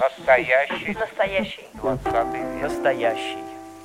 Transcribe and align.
Настоящий. 0.00 0.94
Настоящий. 0.98 1.66
Двадцатый 1.74 2.40
век. 2.40 2.62
Настоящий. 2.62 3.38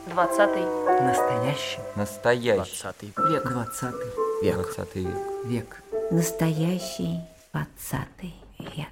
Двадцатый. 0.07 0.63
Настоящий. 1.01 1.79
Настоящий. 1.95 2.55
Двадцатый 2.55 3.13
век. 3.29 3.43
Двадцатый 3.47 4.11
Век. 4.41 4.55
Двадцатый 4.55 5.03
век. 5.03 5.15
век. 5.45 5.83
Настоящий 6.11 7.19
двадцатый 7.53 8.35
век. 8.59 8.87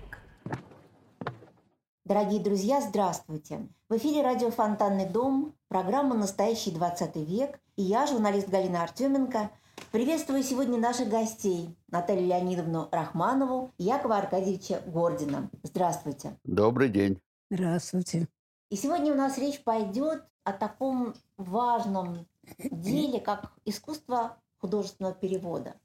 Дорогие 2.05 2.39
друзья, 2.39 2.81
здравствуйте! 2.81 3.67
В 3.89 3.97
эфире 3.97 4.21
радио 4.21 4.51
«Фонтанный 4.51 5.07
дом», 5.07 5.55
программа 5.69 6.15
«Настоящий 6.15 6.71
20 6.71 7.15
век» 7.15 7.59
и 7.75 7.81
я, 7.81 8.05
журналист 8.05 8.47
Галина 8.47 8.83
Артеменко, 8.83 9.49
приветствую 9.95 10.43
сегодня 10.43 10.77
наших 10.77 11.07
гостей 11.07 11.73
Наталью 11.87 12.27
Леонидовну 12.27 12.89
Рахманову 12.91 13.71
и 13.77 13.85
Якова 13.85 14.17
Аркадьевича 14.17 14.81
Гордина. 14.87 15.49
Здравствуйте! 15.63 16.37
Добрый 16.43 16.89
день. 16.89 17.21
Здравствуйте. 17.49 18.27
И 18.69 18.75
сегодня 18.75 19.13
у 19.13 19.15
нас 19.15 19.37
речь 19.37 19.63
пойдет 19.63 20.21
о 20.43 20.51
таком 20.51 21.13
важном 21.37 22.27
деле, 22.59 23.21
как 23.21 23.53
искусство 23.63 24.35
художественного 24.57 25.15
перевода. 25.15 25.75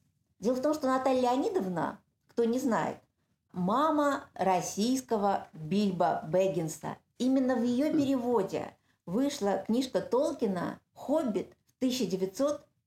Дело 0.40 0.56
в 0.56 0.60
том, 0.60 0.74
что 0.74 0.88
Наталья 0.88 1.30
Леонидовна, 1.30 2.00
кто 2.26 2.42
не 2.42 2.58
знает, 2.58 2.96
мама 3.52 4.24
российского 4.34 5.46
Бильбо 5.52 6.24
Бэггинса. 6.26 6.96
Именно 7.18 7.54
в 7.54 7.62
ее 7.62 7.92
переводе 7.92 8.76
вышла 9.06 9.58
книжка 9.58 10.00
Толкина 10.00 10.80
«Хоббит» 10.94 11.54
в 11.68 11.78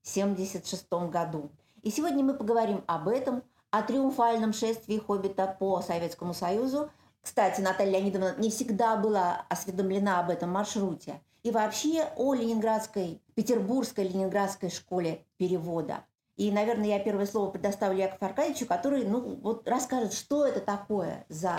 1976 0.04 1.10
году. 1.10 1.50
И 1.82 1.90
сегодня 1.90 2.22
мы 2.22 2.34
поговорим 2.34 2.84
об 2.86 3.08
этом, 3.08 3.42
о 3.70 3.82
триумфальном 3.82 4.52
шествии 4.52 5.02
«Хоббита» 5.04 5.56
по 5.58 5.80
Советскому 5.80 6.32
Союзу. 6.32 6.90
Кстати, 7.20 7.60
Наталья 7.60 7.98
Леонидовна 7.98 8.36
не 8.38 8.50
всегда 8.50 8.96
была 8.96 9.46
осведомлена 9.48 10.20
об 10.20 10.30
этом 10.30 10.50
маршруте. 10.50 11.20
И 11.42 11.50
вообще 11.50 12.04
о 12.16 12.34
Ленинградской, 12.34 13.20
Петербургской 13.34 14.06
Ленинградской 14.08 14.70
школе 14.70 15.24
перевода. 15.38 16.04
И, 16.36 16.50
наверное, 16.52 16.86
я 16.86 16.98
первое 17.00 17.26
слово 17.26 17.50
предоставлю 17.50 17.98
Якову 17.98 18.26
Аркадьевичу, 18.26 18.66
который 18.66 19.04
ну, 19.04 19.38
вот 19.42 19.66
расскажет, 19.68 20.12
что 20.12 20.46
это 20.46 20.60
такое 20.60 21.24
за 21.28 21.58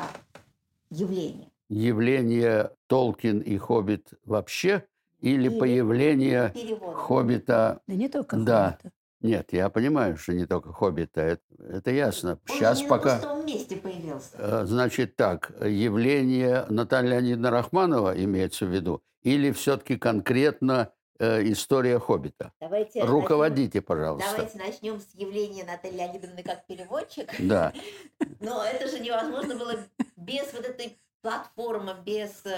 явление. 0.89 1.49
Явление 1.69 2.71
Толкин 2.87 3.39
и 3.39 3.57
Хоббит 3.57 4.13
вообще 4.23 4.85
или, 5.21 5.47
Или 5.49 5.59
появление 5.59 6.51
Перевод. 6.53 6.95
Хоббита? 6.95 7.81
Да 7.87 7.93
не 7.93 8.07
только 8.09 8.37
Да. 8.37 8.71
Хоббита. 8.71 8.91
Нет, 9.21 9.53
я 9.53 9.69
понимаю, 9.69 10.17
что 10.17 10.33
не 10.33 10.45
только 10.45 10.71
Хоббита, 10.71 11.21
это, 11.21 11.41
это 11.59 11.89
ясно. 11.91 12.31
Он 12.47 12.55
Сейчас 12.55 12.81
не 12.81 12.87
пока... 12.87 13.19
на 13.21 13.43
месте 13.43 13.75
появился. 13.77 14.35
Э, 14.37 14.65
Значит 14.65 15.15
так, 15.15 15.51
явление 15.61 16.65
Натальи 16.69 17.09
Леонидовны 17.09 17.49
Рахманова 17.49 18.23
имеется 18.23 18.65
в 18.65 18.69
виду, 18.69 19.01
или 19.23 19.51
все-таки 19.51 19.97
конкретно 19.97 20.91
э, 21.17 21.41
история 21.51 21.97
Хоббита? 21.97 22.51
Давайте 22.59 23.03
Руководите, 23.03 23.79
начнем- 23.79 23.83
пожалуйста. 23.83 24.29
Давайте 24.35 24.57
начнем 24.59 24.99
с 24.99 25.07
явления 25.15 25.63
Натальи 25.63 25.95
Леонидовны 25.97 26.43
как 26.43 26.67
переводчик. 26.67 27.27
Да, 27.39 27.73
Но 28.41 28.63
это 28.63 28.87
же 28.87 28.99
невозможно 28.99 29.55
было 29.55 29.73
без 30.17 30.53
вот 30.53 30.65
этой 30.65 30.99
платформы, 31.25 31.95
без 32.05 32.45
э, 32.45 32.49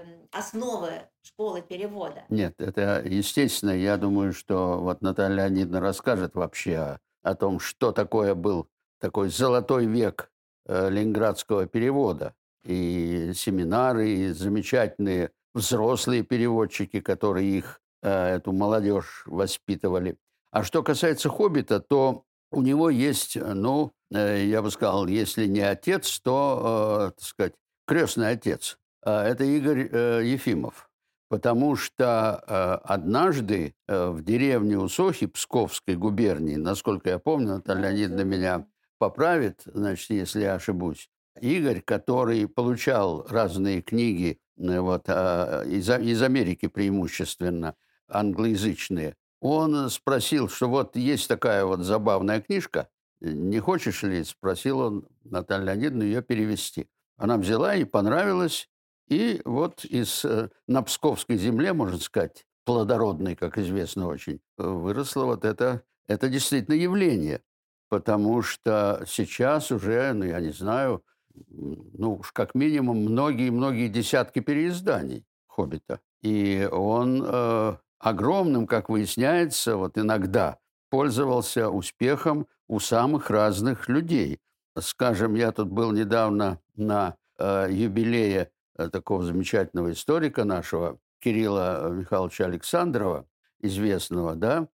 эм, 0.00 0.28
основы 0.32 0.90
школы 1.22 1.62
перевода. 1.62 2.24
нет, 2.28 2.54
это 2.58 3.00
естественно. 3.04 3.70
Я 3.70 3.96
думаю, 3.96 4.32
что 4.32 4.80
вот 4.80 5.00
Наталья 5.00 5.44
Леонидовна 5.44 5.80
расскажет 5.80 6.34
вообще 6.34 6.76
о, 6.76 7.00
о 7.22 7.36
том, 7.36 7.60
что 7.60 7.92
такое 7.92 8.34
был 8.34 8.66
такой 8.98 9.28
золотой 9.28 9.86
век 9.86 10.28
э, 10.66 10.90
ленинградского 10.90 11.66
перевода. 11.66 12.34
И 12.64 13.30
семинары, 13.32 14.08
и 14.08 14.32
замечательные 14.32 15.30
взрослые 15.54 16.24
переводчики, 16.24 16.98
которые 16.98 17.58
их, 17.58 17.80
э, 18.02 18.34
эту 18.38 18.50
молодежь 18.50 19.22
воспитывали. 19.26 20.16
А 20.50 20.64
что 20.64 20.82
касается 20.82 21.28
«Хоббита», 21.28 21.78
то 21.78 22.24
у 22.50 22.60
него 22.60 22.90
есть, 22.90 23.36
ну, 23.36 23.92
я 24.10 24.62
бы 24.62 24.72
сказал, 24.72 25.06
если 25.06 25.46
не 25.46 25.60
отец, 25.60 26.18
то, 26.20 27.12
так 27.16 27.24
сказать, 27.24 27.54
крестный 27.86 28.30
отец. 28.30 28.78
А 29.02 29.24
Это 29.24 29.44
Игорь 29.44 29.88
э, 29.90 30.22
Ефимов. 30.24 30.90
Потому 31.28 31.74
что 31.74 32.44
э, 32.46 32.52
однажды 32.84 33.74
э, 33.88 34.08
в 34.10 34.22
деревне 34.22 34.78
Усохи 34.78 35.26
Псковской 35.26 35.96
губернии, 35.96 36.56
насколько 36.56 37.08
я 37.10 37.18
помню, 37.18 37.54
Наталья 37.54 37.90
Леонидовна 37.90 38.22
меня 38.22 38.66
поправит, 38.98 39.62
значит, 39.66 40.10
если 40.10 40.42
я 40.42 40.54
ошибусь, 40.54 41.08
Игорь, 41.40 41.82
который 41.82 42.46
получал 42.48 43.26
разные 43.28 43.82
книги 43.82 44.38
вот, 44.56 45.04
а, 45.08 45.64
из, 45.64 45.88
А- 45.90 45.98
из 45.98 46.22
Америки 46.22 46.66
преимущественно, 46.66 47.74
англоязычные, 48.08 49.16
он 49.40 49.90
спросил, 49.90 50.48
что 50.48 50.68
вот 50.68 50.96
есть 50.96 51.28
такая 51.28 51.64
вот 51.64 51.80
забавная 51.80 52.40
книжка, 52.40 52.88
не 53.20 53.60
хочешь 53.60 54.02
ли, 54.02 54.24
спросил 54.24 54.78
он 54.80 55.08
Наталью 55.24 55.66
Леонидовну 55.66 56.04
ее 56.04 56.22
перевести. 56.22 56.88
Она 57.16 57.36
взяла 57.38 57.74
и 57.74 57.84
понравилась, 57.84 58.68
и 59.08 59.40
вот 59.44 59.84
из, 59.84 60.24
э, 60.24 60.50
на 60.66 60.82
Псковской 60.82 61.36
можно 61.72 61.98
сказать, 61.98 62.46
плодородной, 62.64 63.36
как 63.36 63.58
известно 63.58 64.08
очень, 64.08 64.40
выросло 64.58 65.24
вот 65.24 65.44
это, 65.44 65.82
это 66.08 66.28
действительно 66.28 66.74
явление. 66.74 67.42
Потому 67.88 68.42
что 68.42 69.04
сейчас 69.06 69.70
уже, 69.70 70.12
ну, 70.12 70.24
я 70.24 70.40
не 70.40 70.50
знаю, 70.50 71.04
ну, 71.48 72.16
уж 72.16 72.32
как 72.32 72.54
минимум 72.54 72.98
многие-многие 73.04 73.88
десятки 73.88 74.40
переизданий 74.40 75.24
«Хоббита». 75.46 76.00
И 76.22 76.68
он 76.72 77.22
э, 77.24 77.76
огромным, 78.00 78.66
как 78.66 78.88
выясняется, 78.88 79.76
вот 79.76 79.96
иногда 79.98 80.58
пользовался 80.90 81.70
успехом 81.70 82.48
у 82.68 82.80
самых 82.80 83.30
разных 83.30 83.88
людей. 83.88 84.40
Скажем, 84.78 85.34
я 85.34 85.52
тут 85.52 85.68
был 85.68 85.92
недавно 85.92 86.60
на 86.76 87.16
э, 87.38 87.68
юбилее 87.70 88.50
э, 88.76 88.88
такого 88.88 89.24
замечательного 89.24 89.92
историка 89.92 90.44
нашего, 90.44 90.98
Кирилла 91.18 91.90
Михайловича 91.90 92.44
Александрова, 92.44 93.26
известного, 93.60 94.34
да, 94.34 94.68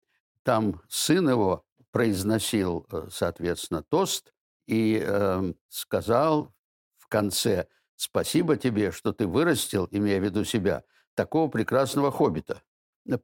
там 0.42 0.80
сын 0.88 1.28
его 1.28 1.64
произносил, 1.92 2.86
э, 2.90 3.08
соответственно, 3.10 3.82
тост 3.82 4.32
и 4.66 5.02
э, 5.04 5.52
сказал 5.68 6.52
в 6.98 7.08
конце 7.08 7.66
«Спасибо 7.96 8.56
тебе, 8.56 8.92
что 8.92 9.12
ты 9.12 9.26
вырастил, 9.26 9.88
имея 9.90 10.20
в 10.20 10.24
виду 10.24 10.44
себя, 10.44 10.84
такого 11.14 11.48
прекрасного 11.48 12.10
хоббита». 12.10 12.62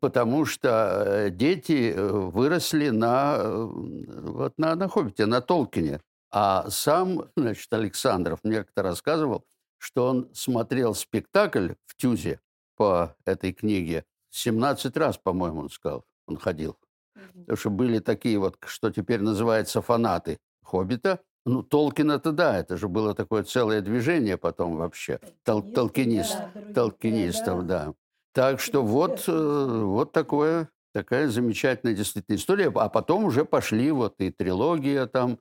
Потому 0.01 0.45
что 0.47 1.05
э, 1.07 1.31
дети 1.31 1.93
э, 1.95 2.03
выросли 2.11 2.89
на, 2.89 3.37
э, 3.39 3.65
вот 3.65 4.55
на, 4.59 4.75
на 4.75 4.89
«Хоббите», 4.89 5.27
на 5.27 5.41
Толкине. 5.41 6.01
А 6.39 6.69
сам, 6.69 7.31
значит, 7.35 7.73
Александров 7.73 8.41
мне 8.43 8.59
как-то 8.59 8.83
рассказывал, 8.83 9.47
что 9.79 10.07
он 10.07 10.29
смотрел 10.35 10.95
спектакль 10.95 11.71
в 11.87 11.97
Тюзе 11.97 12.41
по 12.77 13.17
этой 13.25 13.55
книге 13.55 14.05
17 14.33 14.95
раз, 14.99 15.17
по-моему, 15.17 15.61
он 15.61 15.71
сказал, 15.71 16.05
он 16.27 16.37
ходил. 16.37 16.77
Потому 17.15 17.57
что 17.57 17.71
были 17.71 18.01
такие 18.01 18.39
вот, 18.39 18.59
что 18.67 18.91
теперь 18.91 19.23
называется 19.23 19.81
фанаты 19.81 20.39
«Хоббита». 20.63 21.21
Ну, 21.47 21.63
Толкин 21.63 22.11
это 22.11 22.33
да, 22.33 22.59
это 22.59 22.77
же 22.77 22.89
было 22.89 23.15
такое 23.15 23.43
целое 23.43 23.81
движение 23.81 24.37
потом 24.37 24.77
вообще. 24.77 25.21
Тол 25.43 25.63
толкинист, 25.63 26.37
толкинистов, 26.75 27.65
да. 27.65 27.95
Так 28.35 28.61
что 28.61 28.83
вот, 28.83 29.25
э, 29.27 29.81
вот 29.85 30.13
такое, 30.13 30.69
такая 30.93 31.29
замечательная 31.29 31.95
действительно 31.95 32.37
история. 32.37 32.71
А 32.75 32.91
потом 32.91 33.25
уже 33.25 33.47
пошли 33.47 33.91
вот 33.91 34.17
и 34.19 34.31
трилогия 34.31 35.07
там, 35.07 35.39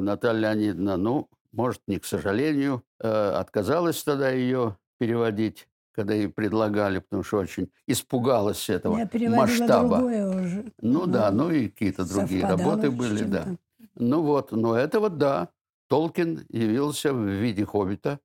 Наталья 0.00 0.52
Леонидовна, 0.52 0.96
ну, 0.96 1.28
может, 1.52 1.82
не 1.86 1.98
к 1.98 2.04
сожалению, 2.04 2.82
э, 3.00 3.08
отказалась 3.08 4.02
тогда 4.02 4.30
ее 4.30 4.76
переводить, 4.98 5.68
когда 5.92 6.14
ей 6.14 6.28
предлагали, 6.28 6.98
потому 6.98 7.22
что 7.22 7.38
очень 7.38 7.70
испугалась 7.86 8.68
этого 8.68 8.98
Я 8.98 9.30
масштаба. 9.30 9.96
уже. 9.96 10.72
Ну 10.80 11.02
Мгм. 11.02 11.12
да, 11.12 11.30
ну 11.30 11.50
и 11.50 11.68
какие-то 11.68 12.04
другие 12.04 12.44
работы 12.44 12.90
были, 12.90 13.24
да. 13.24 13.56
Ну 13.94 14.22
вот, 14.22 14.52
но 14.52 14.76
это 14.76 15.00
вот 15.00 15.18
да. 15.18 15.48
Толкин 15.88 16.44
явился 16.50 17.14
в 17.14 17.26
виде 17.26 17.64
хоббита 17.64 18.20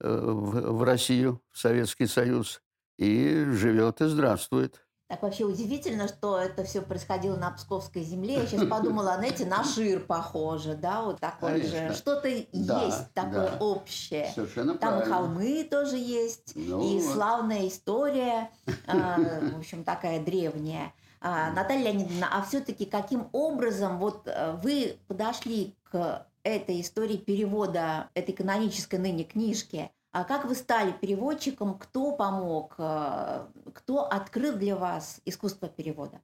э, 0.00 0.08
в, 0.08 0.78
в 0.78 0.82
Россию, 0.82 1.42
в 1.50 1.58
Советский 1.58 2.06
Союз, 2.06 2.62
и 2.98 3.44
живет 3.50 4.00
и 4.00 4.06
здравствует. 4.06 4.86
Так 5.12 5.24
вообще 5.24 5.44
удивительно, 5.44 6.08
что 6.08 6.38
это 6.38 6.64
все 6.64 6.80
происходило 6.80 7.36
на 7.36 7.50
Псковской 7.50 8.02
земле. 8.02 8.36
Я 8.36 8.46
сейчас 8.46 8.64
подумала, 8.70 9.16
знаете, 9.16 9.44
на 9.44 9.62
Шир 9.62 10.00
похоже, 10.00 10.74
да, 10.74 11.02
вот 11.02 11.20
Конечно. 11.38 11.88
же. 11.90 11.94
Что-то 11.94 12.30
Да, 12.54 12.82
есть 12.84 13.12
такое 13.12 13.50
да. 13.50 13.56
общее. 13.60 14.32
Совершенно 14.34 14.78
Там 14.78 15.02
и 15.02 15.04
холмы 15.04 15.68
тоже 15.70 15.98
есть, 15.98 16.52
Ну 16.54 16.80
и 16.80 16.98
вот. 16.98 17.12
славная 17.12 17.68
история, 17.68 18.48
э, 18.86 19.50
в 19.54 19.58
общем, 19.58 19.84
такая 19.84 20.18
древняя. 20.24 20.94
А, 21.20 21.50
Наталья 21.50 21.92
Леонидовна, 21.92 22.28
а 22.32 22.42
все-таки 22.44 22.86
каким 22.86 23.28
образом 23.32 23.98
вот 23.98 24.22
э, 24.24 24.56
вы 24.62 24.96
подошли 25.08 25.74
к 25.90 26.26
этой 26.42 26.80
истории 26.80 27.18
перевода 27.18 28.08
этой 28.14 28.32
канонической 28.32 28.98
ныне 28.98 29.24
книжки? 29.24 29.90
А 30.12 30.24
как 30.24 30.44
вы 30.44 30.54
стали 30.54 30.92
переводчиком? 30.92 31.78
Кто 31.78 32.12
помог? 32.14 32.74
Э, 32.78 33.46
Кто 33.72 34.04
открыл 34.06 34.56
для 34.56 34.76
вас 34.76 35.20
искусство 35.24 35.68
перевода? 35.68 36.20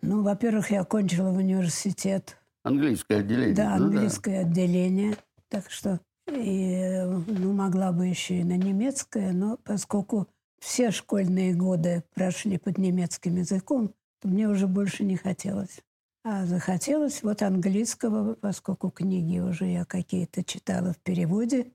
Ну, 0.00 0.22
во-первых, 0.22 0.70
я 0.70 0.80
окончила 0.82 1.30
в 1.30 1.36
университет, 1.36 2.38
Английское 2.64 3.18
отделение. 3.18 3.54
да, 3.54 3.76
ну 3.76 3.86
английское 3.86 4.40
отделение, 4.40 5.16
так 5.48 5.70
что 5.70 6.00
и, 6.28 7.02
ну, 7.26 7.52
могла 7.52 7.90
бы 7.92 8.06
еще 8.06 8.38
и 8.40 8.44
на 8.44 8.56
немецкое, 8.56 9.32
но 9.32 9.58
поскольку 9.64 10.28
все 10.60 10.92
школьные 10.92 11.54
годы 11.54 12.04
прошли 12.14 12.58
под 12.58 12.78
немецким 12.78 13.36
языком, 13.36 13.92
то 14.20 14.28
мне 14.28 14.48
уже 14.48 14.68
больше 14.68 15.02
не 15.04 15.16
хотелось. 15.16 15.80
А 16.24 16.46
захотелось 16.46 17.24
вот 17.24 17.42
английского, 17.42 18.34
поскольку 18.34 18.90
книги 18.90 19.40
уже 19.40 19.66
я 19.66 19.84
какие-то 19.84 20.44
читала 20.44 20.92
в 20.92 20.98
переводе, 20.98 21.72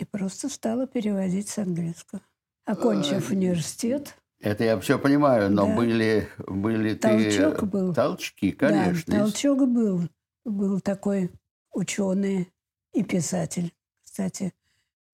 и 0.00 0.04
просто 0.04 0.48
стала 0.48 0.86
переводить 0.86 1.48
с 1.48 1.58
английского. 1.58 2.22
Окончив 2.64 3.30
университет, 3.30 4.16
Это 4.40 4.64
я 4.64 4.80
все 4.80 4.98
понимаю, 4.98 5.50
но 5.50 5.66
Да. 5.66 5.76
были, 5.76 6.28
были 6.46 6.94
Толчок 6.94 7.60
ты... 7.60 7.66
был. 7.66 7.94
Толчки, 7.94 8.52
конечно. 8.52 9.12
Да, 9.12 9.18
толчок 9.24 9.68
был. 9.68 10.08
Был 10.44 10.80
такой 10.80 11.30
ученый 11.72 12.48
и 12.94 13.02
писатель. 13.02 13.72
Кстати, 14.02 14.54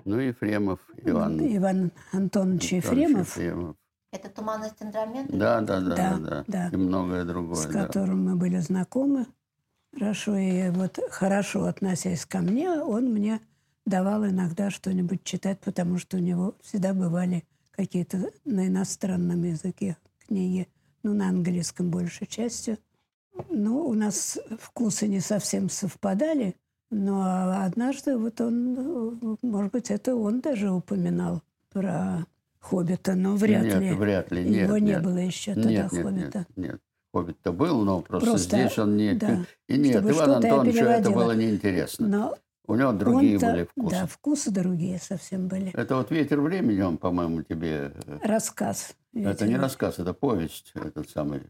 Ну, 0.04 0.20
Ефремов, 0.20 0.78
Иван. 1.02 1.40
Иван 1.40 1.90
Антонович 2.12 2.12
Антонович 2.12 2.72
Ефремов, 2.72 3.36
Ефремов. 3.36 3.76
Это 4.12 4.28
«Туманность 4.30 4.80
Андромеды»? 4.80 5.36
Да, 5.36 5.60
да, 5.60 5.80
да, 5.80 5.96
Да, 5.96 6.16
да, 6.18 6.44
да. 6.46 6.68
И 6.72 6.76
многое 6.76 7.24
с 7.24 7.26
другое. 7.26 7.66
да. 7.66 7.86
которым 7.86 8.24
мы 8.24 8.36
были 8.36 8.58
знакомы 8.58 9.26
хорошо. 9.92 10.36
И 10.36 10.70
вот 10.70 11.00
хорошо 11.10 11.64
относясь 11.64 12.24
ко 12.24 12.38
мне, 12.38 12.70
он 12.70 13.12
мне 13.12 13.40
давал 13.86 14.26
иногда 14.26 14.70
что-нибудь 14.70 15.24
читать, 15.24 15.60
потому 15.60 15.98
что 15.98 16.18
у 16.18 16.20
него 16.20 16.54
всегда 16.62 16.92
бывали 16.92 17.44
какие-то 17.70 18.30
на 18.44 18.66
иностранном 18.66 19.44
языке 19.44 19.96
книги, 20.26 20.68
ну, 21.02 21.14
на 21.14 21.28
английском 21.28 21.90
большей 21.90 22.26
частью. 22.26 22.78
Ну, 23.48 23.86
у 23.86 23.94
нас 23.94 24.38
вкусы 24.58 25.06
не 25.08 25.20
совсем 25.20 25.68
совпадали, 25.68 26.56
но 26.90 27.62
однажды 27.64 28.16
вот 28.16 28.40
он, 28.40 29.38
может 29.42 29.72
быть, 29.72 29.90
это 29.90 30.16
он 30.16 30.40
даже 30.40 30.70
упоминал 30.70 31.42
про 31.70 32.26
«Хоббита», 32.58 33.14
но 33.14 33.36
вряд 33.36 33.64
нет, 33.64 33.80
ли. 33.80 33.92
вряд 33.92 34.32
ли. 34.32 34.44
Нет, 34.44 34.68
Его 34.68 34.78
не 34.78 34.86
нет. 34.86 35.02
было 35.02 35.18
еще 35.18 35.54
тогда 35.54 35.70
нет, 35.70 35.92
нет, 35.92 36.02
«Хоббита». 36.02 36.38
нет, 36.38 36.56
нет. 36.56 36.80
Хоббит-то 37.12 37.52
был, 37.52 37.82
но 37.82 38.00
просто, 38.00 38.30
Просто, 38.30 38.56
здесь 38.56 38.78
он 38.78 38.96
не... 38.96 39.14
да. 39.14 39.44
И 39.68 39.78
нет, 39.78 40.04
Иван 40.04 40.32
Антоновичу 40.32 40.84
это 40.84 41.10
было 41.10 41.32
неинтересно. 41.32 42.08
Но 42.08 42.38
У 42.66 42.74
него 42.74 42.92
другие 42.92 43.38
были 43.38 43.64
вкусы. 43.64 43.96
Да, 43.96 44.06
вкусы 44.06 44.50
другие 44.50 44.98
совсем 44.98 45.48
были. 45.48 45.70
Это 45.72 45.96
вот 45.96 46.10
«Ветер 46.10 46.40
времени», 46.40 46.80
он, 46.80 46.98
по-моему, 46.98 47.42
тебе... 47.42 47.92
э, 48.06 48.18
Рассказ. 48.22 48.94
Это 49.14 49.44
ведь 49.44 49.52
не 49.52 49.56
рассказ, 49.56 49.98
это 49.98 50.12
повесть, 50.12 50.72
этот 50.74 51.08
самый, 51.10 51.42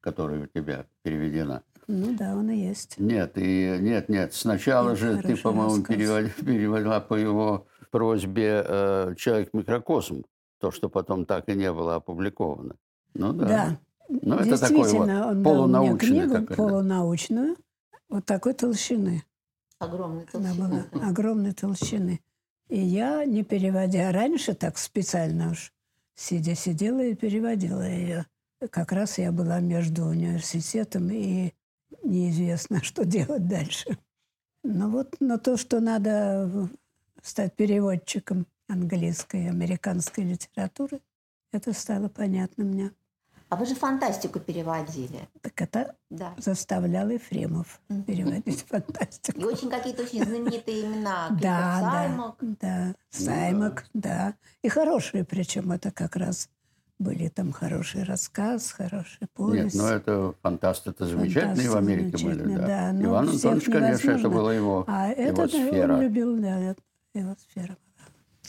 которая 0.00 0.42
у 0.42 0.46
тебя 0.46 0.86
переведена. 1.02 1.62
Ну 1.88 2.16
да, 2.16 2.34
он 2.34 2.50
и 2.50 2.56
есть. 2.56 2.98
Нет, 2.98 3.36
и 3.36 3.76
нет, 3.80 4.08
нет. 4.08 4.34
Сначала 4.34 4.90
Нет, 4.90 4.98
же 4.98 5.22
ты, 5.22 5.36
по-моему, 5.36 5.84
перевод- 5.84 6.34
перевела 6.44 7.00
по 7.00 7.14
его 7.14 7.66
просьбе 7.90 8.64
э, 8.66 9.14
«Человек-микрокосм», 9.16 10.22
то, 10.58 10.70
что 10.70 10.88
потом 10.88 11.26
так 11.26 11.48
и 11.48 11.54
не 11.54 11.72
было 11.72 11.96
опубликовано. 11.96 12.76
Ну 13.14 13.32
да. 13.32 13.46
Да. 13.46 13.78
Ну, 14.08 14.36
это 14.36 14.58
такой 14.58 14.90
вот 14.92 15.00
он 15.00 15.06
дал 15.08 15.34
мне 15.34 15.44
полунаучный 15.44 16.08
книгу 16.08 16.32
такой, 16.34 16.46
да. 16.46 16.54
полунаучную, 16.54 17.56
вот 18.08 18.24
такой 18.26 18.54
толщины. 18.54 19.24
Огромный 19.82 20.26
Она 20.32 20.54
толщины. 20.54 20.84
была 20.92 21.08
огромной 21.08 21.52
толщины. 21.52 22.20
И 22.68 22.80
я, 22.80 23.24
не 23.24 23.42
переводя, 23.42 24.12
раньше 24.12 24.54
так 24.54 24.78
специально 24.78 25.50
уж 25.50 25.72
сидя 26.14 26.54
сидела 26.54 27.02
и 27.02 27.14
переводила 27.14 27.82
ее. 27.88 28.26
Как 28.70 28.92
раз 28.92 29.18
я 29.18 29.32
была 29.32 29.58
между 29.58 30.04
университетом 30.04 31.10
и 31.10 31.52
неизвестно, 32.04 32.80
что 32.84 33.04
делать 33.04 33.48
дальше. 33.48 33.98
Ну 34.62 34.90
вот, 34.90 35.16
но 35.18 35.38
то, 35.38 35.56
что 35.56 35.80
надо 35.80 36.68
стать 37.20 37.56
переводчиком 37.56 38.46
английской 38.68 39.44
и 39.44 39.48
американской 39.48 40.22
литературы, 40.22 41.00
это 41.50 41.72
стало 41.72 42.08
понятно 42.08 42.64
мне. 42.64 42.92
А 43.52 43.56
вы 43.56 43.66
же 43.66 43.74
фантастику 43.74 44.40
переводили. 44.40 45.28
Так 45.42 45.60
это 45.60 45.94
Да. 46.08 46.32
заставлял 46.38 47.10
Ефремов 47.10 47.82
переводить 48.06 48.62
И 48.62 48.66
фантастику. 48.66 49.42
очень 49.46 49.68
какие-то 49.68 50.04
очень 50.04 50.24
знаменитые 50.24 50.86
имена. 50.86 51.28
Да, 51.38 51.78
Саймак. 51.82 52.36
да, 52.40 52.56
да, 52.62 52.94
Саймак, 53.10 53.84
да. 53.92 54.34
И 54.62 54.70
хорошие, 54.70 55.24
причем 55.26 55.70
это 55.70 55.90
как 55.90 56.16
раз 56.16 56.48
были 56.98 57.28
там 57.28 57.52
хороший 57.52 58.04
рассказ, 58.04 58.72
хорошая 58.72 59.18
Нет, 59.20 59.30
повесть. 59.34 59.76
ну 59.76 59.84
это 59.86 60.32
фантасты, 60.40 60.88
это 60.88 61.04
замечательные 61.04 61.68
в 61.68 61.72
Фантасты 61.72 61.92
Америке 61.92 62.24
были, 62.24 62.56
да. 62.56 62.66
да, 62.92 63.04
Иван 63.04 63.26
всех 63.28 63.34
Антонович, 63.52 63.64
конечно, 63.66 64.10
это 64.12 64.28
была 64.30 64.54
его, 64.54 64.84
а 64.88 65.08
его 65.08 65.20
это 65.42 65.48
сфера. 65.48 65.92
он 65.92 66.00
любил, 66.00 66.38
да, 66.40 66.74
его 67.12 67.34
сфера. 67.50 67.76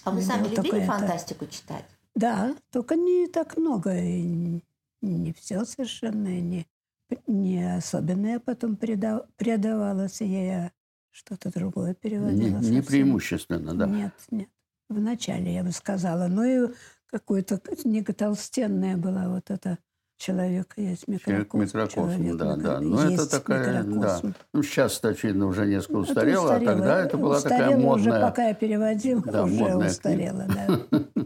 А 0.05 0.11
вы 0.11 0.21
сами 0.21 0.44
любили 0.44 0.55
только 0.55 0.77
это. 0.77 0.85
фантастику 0.94 1.45
читать? 1.47 1.83
Да, 2.15 2.55
только 2.71 2.95
не 2.95 3.27
так 3.27 3.57
много, 3.57 3.94
и 3.97 4.63
не 5.07 5.33
все 5.33 5.65
совершенно, 5.65 6.27
не, 6.27 6.65
не 7.27 7.75
особенно 7.77 8.27
я 8.27 8.39
потом 8.39 8.73
преда- 8.75 9.25
предавалась 9.38 10.21
а 10.21 10.71
что-то 11.11 11.51
другое 11.51 11.89
Не, 11.89 11.94
переводила. 11.95 12.57
не 12.57 12.63
совсем. 12.63 12.83
преимущественно, 12.85 13.75
да. 13.75 13.85
Нет, 13.85 14.13
нет. 14.31 14.50
Вначале 14.89 15.53
я 15.53 15.63
бы 15.63 15.71
сказала. 15.71 16.27
Ну 16.27 16.44
и 16.44 16.73
какое-то 17.07 17.61
некотолстенная 17.85 18.97
была 18.97 19.29
вот 19.29 19.51
эта 19.51 19.77
человек 20.17 20.73
есть 20.77 21.05
Человек 21.05 21.53
микрокосм. 21.53 21.61
микрокосм, 21.79 22.38
да, 22.38 22.55
да. 22.55 22.79
Ну, 22.79 22.97
это 22.97 23.29
такая, 23.29 23.83
да. 23.83 23.89
микрокосм. 23.89 24.33
Ну, 24.53 24.63
сейчас, 24.63 25.03
очевидно, 25.03 25.47
уже 25.47 25.65
несколько 25.67 26.00
Это 26.00 26.11
устарело, 26.11 26.41
а 26.44 26.57
устарело. 26.57 26.73
тогда 26.73 27.00
это 27.05 27.17
была 27.17 27.41
такая 27.41 27.59
Устарело 27.69 27.94
уже, 27.94 28.09
модная... 28.09 28.21
пока 28.21 28.47
я 28.47 28.53
переводила, 28.53 29.21
Да, 29.21 29.44
уже 29.44 29.53
модная 29.55 29.89
устарела, 29.89 30.45
да. 30.47 30.79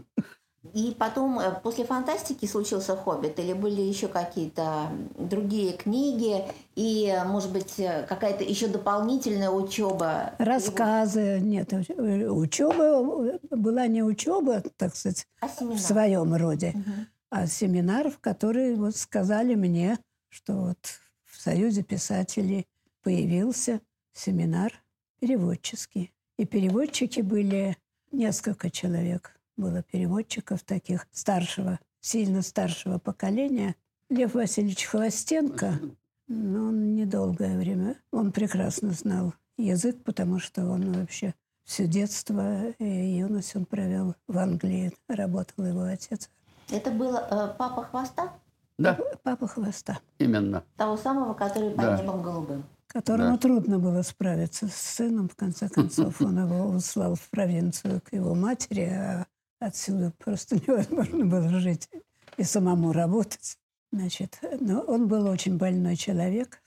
И 0.78 0.94
потом, 0.96 1.40
э, 1.40 1.58
после 1.60 1.84
фантастики 1.84 2.46
случился 2.46 2.96
«Хоббит» 2.96 3.36
или 3.40 3.52
были 3.52 3.80
еще 3.80 4.06
какие-то 4.06 4.92
другие 5.18 5.72
книги 5.72 6.44
и, 6.76 7.06
э, 7.12 7.24
может 7.24 7.50
быть, 7.52 7.80
э, 7.80 8.06
какая-то 8.08 8.44
еще 8.44 8.68
дополнительная 8.68 9.50
учеба? 9.50 10.34
Рассказы, 10.38 11.40
нет, 11.40 11.72
учеба 11.72 13.40
была 13.50 13.88
не 13.88 14.04
учеба, 14.04 14.62
так 14.76 14.94
сказать, 14.94 15.26
А 15.40 15.48
в 15.48 15.78
своем 15.80 16.32
роде, 16.36 16.70
Мгм. 16.76 17.06
а 17.30 17.46
семинар, 17.48 18.08
в 18.08 18.20
который 18.20 18.76
вот 18.76 18.94
сказали 18.94 19.56
мне, 19.56 19.98
что 20.28 20.52
вот 20.52 20.78
в 21.24 21.40
Союзе 21.40 21.82
писателей 21.82 22.68
появился 23.02 23.80
семинар 24.12 24.72
переводческий. 25.18 26.12
И 26.36 26.44
переводчики 26.44 27.20
были 27.20 27.76
несколько 28.12 28.70
человек. 28.70 29.37
Было 29.58 29.82
переводчиков 29.82 30.62
таких 30.62 31.08
старшего, 31.10 31.80
сильно 32.00 32.42
старшего 32.42 32.98
поколения. 32.98 33.74
Лев 34.08 34.34
Васильевич 34.34 34.84
Хвостенко, 34.86 35.80
но 36.28 36.68
он 36.68 36.94
недолгое 36.94 37.58
время, 37.58 37.96
он 38.12 38.30
прекрасно 38.30 38.92
знал 38.92 39.34
язык, 39.56 40.04
потому 40.04 40.38
что 40.38 40.64
он 40.64 40.92
вообще 40.92 41.34
все 41.64 41.88
детство 41.88 42.70
и 42.78 43.18
юность 43.18 43.56
он 43.56 43.66
провел 43.66 44.14
в 44.28 44.38
Англии, 44.38 44.92
работал 45.08 45.66
его 45.66 45.82
отец. 45.82 46.30
Это 46.70 46.92
был 46.92 47.16
э, 47.16 47.54
«Папа 47.58 47.82
хвоста», 47.82 48.32
Да, 48.78 48.96
Папа 49.24 49.48
Хвоста, 49.48 49.94
того 49.94 50.02
именно. 50.20 50.62
самого, 50.96 51.34
который 51.34 51.70
под 51.70 51.78
Да. 51.84 52.00
небом 52.00 52.22
голубым. 52.22 52.64
которому 52.86 53.32
Да. 53.32 53.38
трудно 53.38 53.78
было 53.80 54.02
справиться 54.02 54.68
с 54.68 54.74
сыном. 54.74 55.28
В 55.28 55.34
конце 55.34 55.68
концов, 55.68 56.20
он 56.22 56.38
его 56.38 56.68
услал 56.68 57.16
в 57.16 57.28
провинцию 57.28 58.00
к 58.02 58.12
его 58.14 58.34
матери, 58.36 58.82
а 58.84 59.26
отсюда 59.58 60.12
просто 60.18 60.56
невозможно 60.66 61.26
было 61.26 61.48
жить 61.60 61.88
и 62.36 62.44
самому 62.44 62.92
работать. 62.92 63.58
Значит, 63.90 64.38
но 64.60 64.80
он 64.80 65.08
был 65.08 65.26
очень 65.26 65.56
больной 65.56 65.96
человек, 65.96 66.62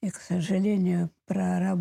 и, 0.00 0.10
к 0.10 0.16
сожалению, 0.16 1.10
прораб 1.26 1.80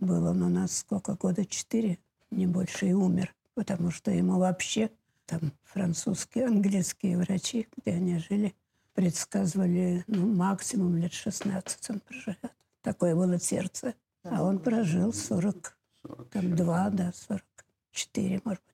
был 0.00 0.26
он 0.26 0.42
у 0.42 0.48
нас 0.48 0.78
сколько, 0.78 1.14
года 1.14 1.46
четыре, 1.46 1.98
не 2.30 2.46
больше, 2.46 2.88
и 2.88 2.92
умер, 2.92 3.34
потому 3.54 3.90
что 3.90 4.10
ему 4.10 4.38
вообще 4.38 4.90
там 5.26 5.52
французские, 5.62 6.46
английские 6.46 7.16
врачи, 7.16 7.68
где 7.76 7.92
они 7.92 8.18
жили, 8.18 8.54
предсказывали 8.94 10.04
ну, 10.08 10.26
максимум 10.26 10.96
лет 10.96 11.12
16 11.12 11.90
он 11.90 12.00
проживет. 12.00 12.52
Такое 12.82 13.14
было 13.14 13.38
сердце. 13.38 13.94
А 14.24 14.42
он 14.42 14.58
прожил 14.58 15.12
40, 15.12 15.78
там, 16.30 16.54
два, 16.54 16.90
да, 16.90 17.12
44, 17.14 18.40
может 18.44 18.62
быть. 18.62 18.71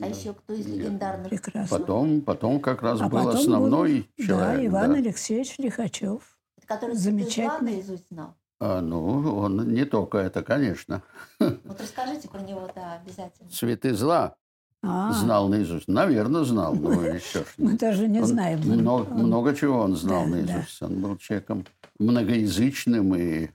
А 0.00 0.06
еще 0.08 0.32
кто 0.32 0.54
из 0.54 0.66
легендарных? 0.66 1.28
Прекрасно. 1.28 1.78
Потом, 1.78 2.20
потом 2.22 2.60
как 2.60 2.82
раз 2.82 3.00
А 3.00 3.08
был 3.08 3.18
потом 3.18 3.36
основной 3.36 4.06
был, 4.16 4.24
человек. 4.26 4.56
Да, 4.60 4.66
Иван 4.66 4.92
да. 4.92 4.98
Алексеевич 4.98 5.58
Лихачев. 5.58 6.38
Который 6.66 6.96
Замечательный. 6.96 7.72
Наизусть 7.74 8.08
знал. 8.08 8.34
А, 8.60 8.80
ну, 8.80 9.36
он 9.36 9.72
не 9.74 9.84
только 9.84 10.18
это, 10.18 10.42
конечно. 10.42 11.02
Вот 11.38 11.80
расскажите 11.80 12.28
про 12.28 12.40
него, 12.40 12.70
да, 12.74 13.00
обязательно. 13.02 13.50
Цветы 13.50 13.92
зла 13.94 14.36
А, 14.82 15.12
знал 15.12 15.48
наизусть. 15.48 15.88
Наверное, 15.88 16.44
знал. 16.44 16.74
Ну, 16.76 17.00
еще 17.02 17.44
мы 17.58 17.76
даже 17.76 18.08
не 18.08 18.20
Он 18.20 18.26
знаем. 18.26 18.60
Много, 18.60 19.10
Он- 19.10 19.24
много 19.26 19.54
чего 19.54 19.80
он 19.80 19.94
знал 19.96 20.24
Да, 20.24 20.30
наизусть. 20.30 20.80
Он 20.80 21.02
был 21.02 21.16
человеком 21.18 21.66
многоязычным 21.98 23.14
и 23.14 23.50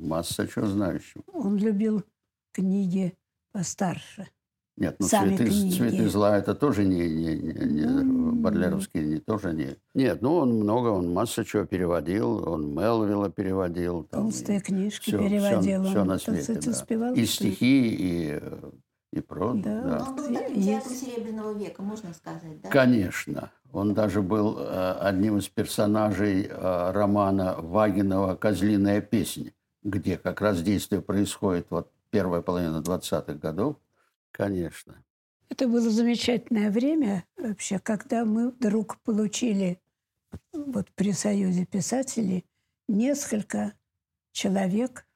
масса 0.00 0.46
чего 0.46 0.66
знающим. 0.66 1.22
Он 1.32 1.56
любил 1.56 2.04
книги 2.52 3.14
постарше. 3.52 4.28
Нет, 4.76 4.96
ну 4.98 5.06
Сами 5.06 5.36
цветы, 5.36 5.50
книги. 5.50 5.76
цветы 5.76 6.08
зла 6.08 6.38
это 6.38 6.54
тоже 6.54 6.84
не, 6.84 7.08
не, 7.08 7.34
не, 7.36 7.52
не- 7.52 7.84
Ну, 7.86 8.32
Бодлеровские 8.32 9.04
не 9.04 9.18
тоже 9.20 9.52
не. 9.52 9.76
Нет, 9.94 10.22
ну 10.22 10.36
он 10.36 10.54
много, 10.54 10.88
он 10.88 11.12
масса 11.12 11.44
чего 11.44 11.64
переводил, 11.66 12.48
он 12.48 12.74
Мелвилла 12.74 13.30
переводил. 13.30 14.04
там, 14.04 14.22
Толстые 14.22 14.60
книжки 14.60 15.10
всё- 15.10 15.18
переводил. 15.18 15.82
он, 15.82 15.86
всё 15.88 16.04
на 16.04 16.18
свете, 16.18 16.54
да. 16.58 16.70
успевал. 16.70 17.14
И 17.14 17.24
стихи, 17.26 17.88
и, 17.88 18.40
и 19.12 19.20
прозу. 19.20 19.62
Да. 19.62 19.82
да. 19.82 20.06
Он 20.08 20.16
был 20.16 20.24
Серебряного 20.24 21.52
века, 21.56 21.82
можно 21.82 22.12
сказать, 22.14 22.60
да? 22.62 22.68
Конечно. 22.70 23.50
Он 23.72 23.94
даже 23.94 24.22
был 24.22 24.56
э, 24.58 24.92
одним 25.00 25.38
из 25.38 25.48
персонажей 25.48 26.46
э, 26.50 26.90
романа 26.92 27.56
Вагинова 27.58 28.34
«Козлиная 28.36 29.00
песня», 29.00 29.52
где 29.82 30.16
как 30.16 30.40
раз 30.40 30.62
действие 30.62 31.00
происходит 31.02 31.66
вот 31.70 31.90
первая 32.10 32.40
половина 32.42 32.78
20-х 32.82 33.34
годов. 33.34 33.76
Конечно. 34.32 35.02
Это 35.50 35.68
было 35.68 35.90
замечательное 35.90 36.70
время 36.70 37.24
вообще, 37.36 37.78
когда 37.78 38.24
мы 38.24 38.50
вдруг 38.50 38.98
получили 39.02 39.78
вот 40.52 40.90
при 40.94 41.12
Союзе 41.12 41.66
писателей 41.66 42.44
несколько 42.88 43.74
человек, 44.32 45.06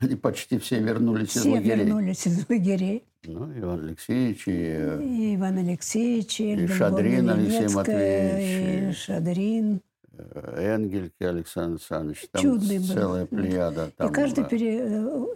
Они 0.00 0.16
почти 0.16 0.58
все 0.58 0.80
вернулись 0.80 1.36
из 1.36 1.42
все 1.42 1.50
лагерей. 1.52 1.84
вернулись 1.84 2.26
из 2.26 2.48
лагерей. 2.48 3.04
Ну, 3.24 3.52
Иван 3.56 3.84
Алексеевич 3.84 4.48
и 4.48 4.52
э, 4.52 5.00
И 5.04 5.36
Иван 5.36 5.58
Алексеевич, 5.58 6.40
и, 6.40 6.52
Эльга 6.52 6.74
Шадрин 6.74 7.30
Алексей 7.30 7.68
Матвеевич, 7.68 8.86
и 8.86 8.88
и- 8.88 8.92
Шадрин. 8.92 9.80
э, 10.12 10.74
Энгельке 10.74 11.28
Александр 11.28 11.72
Александрович. 11.74 12.26
Там 12.32 12.42
Чудный 12.42 12.78
был. 12.78 12.86
целая 12.86 13.26
плеяда. 13.26 13.92
Там, 13.96 14.10
и 14.10 14.12
каждый, 14.12 14.44
э, 14.44 14.48
пере... 14.48 15.26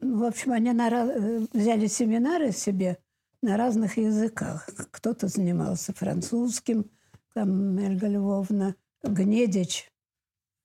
ну, 0.00 0.18
в 0.20 0.24
общем, 0.24 0.52
они 0.52 0.72
на 0.72 0.88
э, 0.88 1.46
взяли 1.52 1.86
семинары 1.86 2.52
себе 2.52 2.98
на 3.42 3.56
разных 3.56 3.96
языках. 3.96 4.68
Кто-то 4.90 5.28
занимался 5.28 5.92
французским, 5.94 6.90
там 7.34 7.76
Эльга 7.78 8.08
Львовна, 8.08 8.74
Гнедич. 9.02 9.90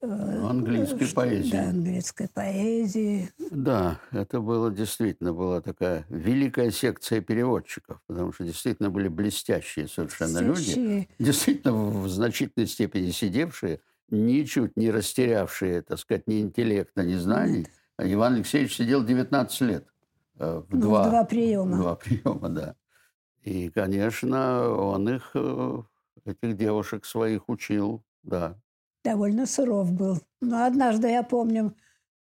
э, 0.01 0.07
Английской 0.07 1.05
что- 1.05 1.15
поэзии. 1.15 1.51
Да, 1.51 1.69
английской 1.69 2.27
поэзии. 2.29 3.29
Да, 3.51 3.99
это 4.11 4.39
было 4.39 4.71
действительно 4.71 5.33
была 5.33 5.61
такая 5.61 6.05
великая 6.09 6.71
секция 6.71 7.21
переводчиков, 7.21 8.01
потому 8.07 8.31
что 8.33 8.43
действительно 8.45 8.89
были 8.89 9.09
блестящие 9.09 9.87
совершенно 9.87 10.39
люди, 10.39 10.69
Встречи. 10.71 11.09
действительно 11.19 11.73
в 11.73 12.07
значительной 12.09 12.67
степени 12.67 13.11
сидевшие, 13.11 13.79
ничуть 14.09 14.75
не 14.75 14.89
растерявшие, 14.91 15.83
так 15.83 15.99
сказать, 15.99 16.25
ни 16.27 16.41
интеллекта, 16.41 17.03
ни 17.03 17.15
знаний. 17.15 17.67
А 17.67 17.80
Иван 18.01 18.35
Алексеевич 18.35 18.75
сидел 18.75 19.03
19 19.03 19.61
лет. 19.61 19.87
э, 20.39 20.61
В 20.67 20.73
Ну, 20.73 20.77
в 20.77 20.81
два, 20.81 21.09
два 21.09 21.23
приема. 21.23 21.77
Два 21.77 21.95
приема, 21.95 22.49
да. 22.49 22.75
И, 23.43 23.69
конечно, 23.69 24.69
он 24.69 25.09
их, 25.09 25.31
э, 25.35 25.81
этих 26.25 26.57
девушек 26.57 27.05
своих 27.05 27.49
учил, 27.49 28.03
да. 28.23 28.55
Довольно 29.03 29.45
суров 29.45 29.91
был. 29.91 30.19
Но 30.41 30.65
однажды 30.65 31.09
я 31.09 31.23
помню, 31.23 31.75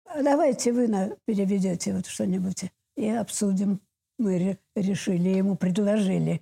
«А 0.05 0.23
давайте 0.23 0.71
вы 0.71 0.87
на, 0.87 1.15
переведете 1.25 1.93
вот 1.93 2.05
что-нибудь 2.05 2.65
и 2.95 3.09
обсудим. 3.09 3.81
Мы 4.19 4.37
ре- 4.37 4.59
решили, 4.75 5.29
ему 5.29 5.55
предложили. 5.57 6.41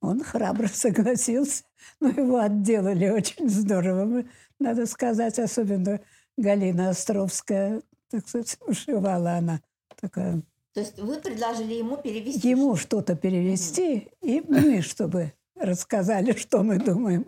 Он 0.00 0.22
храбро 0.22 0.68
согласился, 0.72 1.64
но 2.00 2.08
его 2.08 2.38
отделали 2.38 3.08
очень 3.08 3.48
здорово. 3.48 4.24
Надо 4.58 4.86
сказать, 4.86 5.38
особенно 5.38 6.00
Галина 6.38 6.90
Островская, 6.90 7.82
так 8.10 8.28
сказать, 8.28 8.58
ушивала 8.66 9.32
она. 9.32 9.60
Такая, 10.00 10.42
То 10.74 10.80
есть 10.80 10.98
вы 10.98 11.20
предложили 11.20 11.74
ему 11.74 11.96
перевести? 11.96 12.50
ему 12.50 12.76
что-то 12.76 13.16
перевести, 13.16 14.08
и 14.22 14.42
мы, 14.46 14.82
чтобы 14.82 15.32
рассказали, 15.56 16.32
что 16.32 16.62
мы 16.62 16.78
думаем 16.78 17.26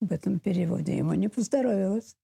об 0.00 0.12
этом 0.12 0.38
переводе. 0.38 0.96
Ему 0.96 1.14
не 1.14 1.28
поздоровилось. 1.28 2.16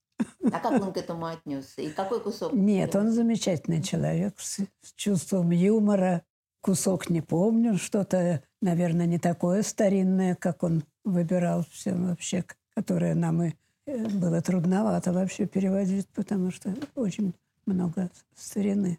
А 0.52 0.60
как 0.60 0.80
он 0.80 0.92
к 0.92 0.96
этому 0.96 1.26
отнесся? 1.26 1.82
И 1.82 1.90
какой 1.90 2.20
кусок? 2.20 2.52
Нет, 2.52 2.94
он 2.94 3.10
замечательный 3.10 3.82
человек 3.82 4.34
с, 4.38 4.60
с 4.82 4.92
чувством 4.94 5.50
юмора. 5.50 6.22
Кусок 6.60 7.10
не 7.10 7.20
помню, 7.20 7.76
что-то, 7.76 8.42
наверное, 8.62 9.06
не 9.06 9.18
такое 9.18 9.62
старинное, 9.62 10.34
как 10.34 10.62
он 10.62 10.84
выбирал 11.04 11.64
все 11.70 11.92
вообще, 11.92 12.44
которое 12.74 13.14
нам 13.14 13.42
и 13.42 13.52
э, 13.86 14.08
было 14.08 14.40
трудновато 14.40 15.12
вообще 15.12 15.46
переводить, 15.46 16.08
потому 16.08 16.50
что 16.50 16.74
очень 16.94 17.34
много 17.66 18.10
старины 18.34 18.98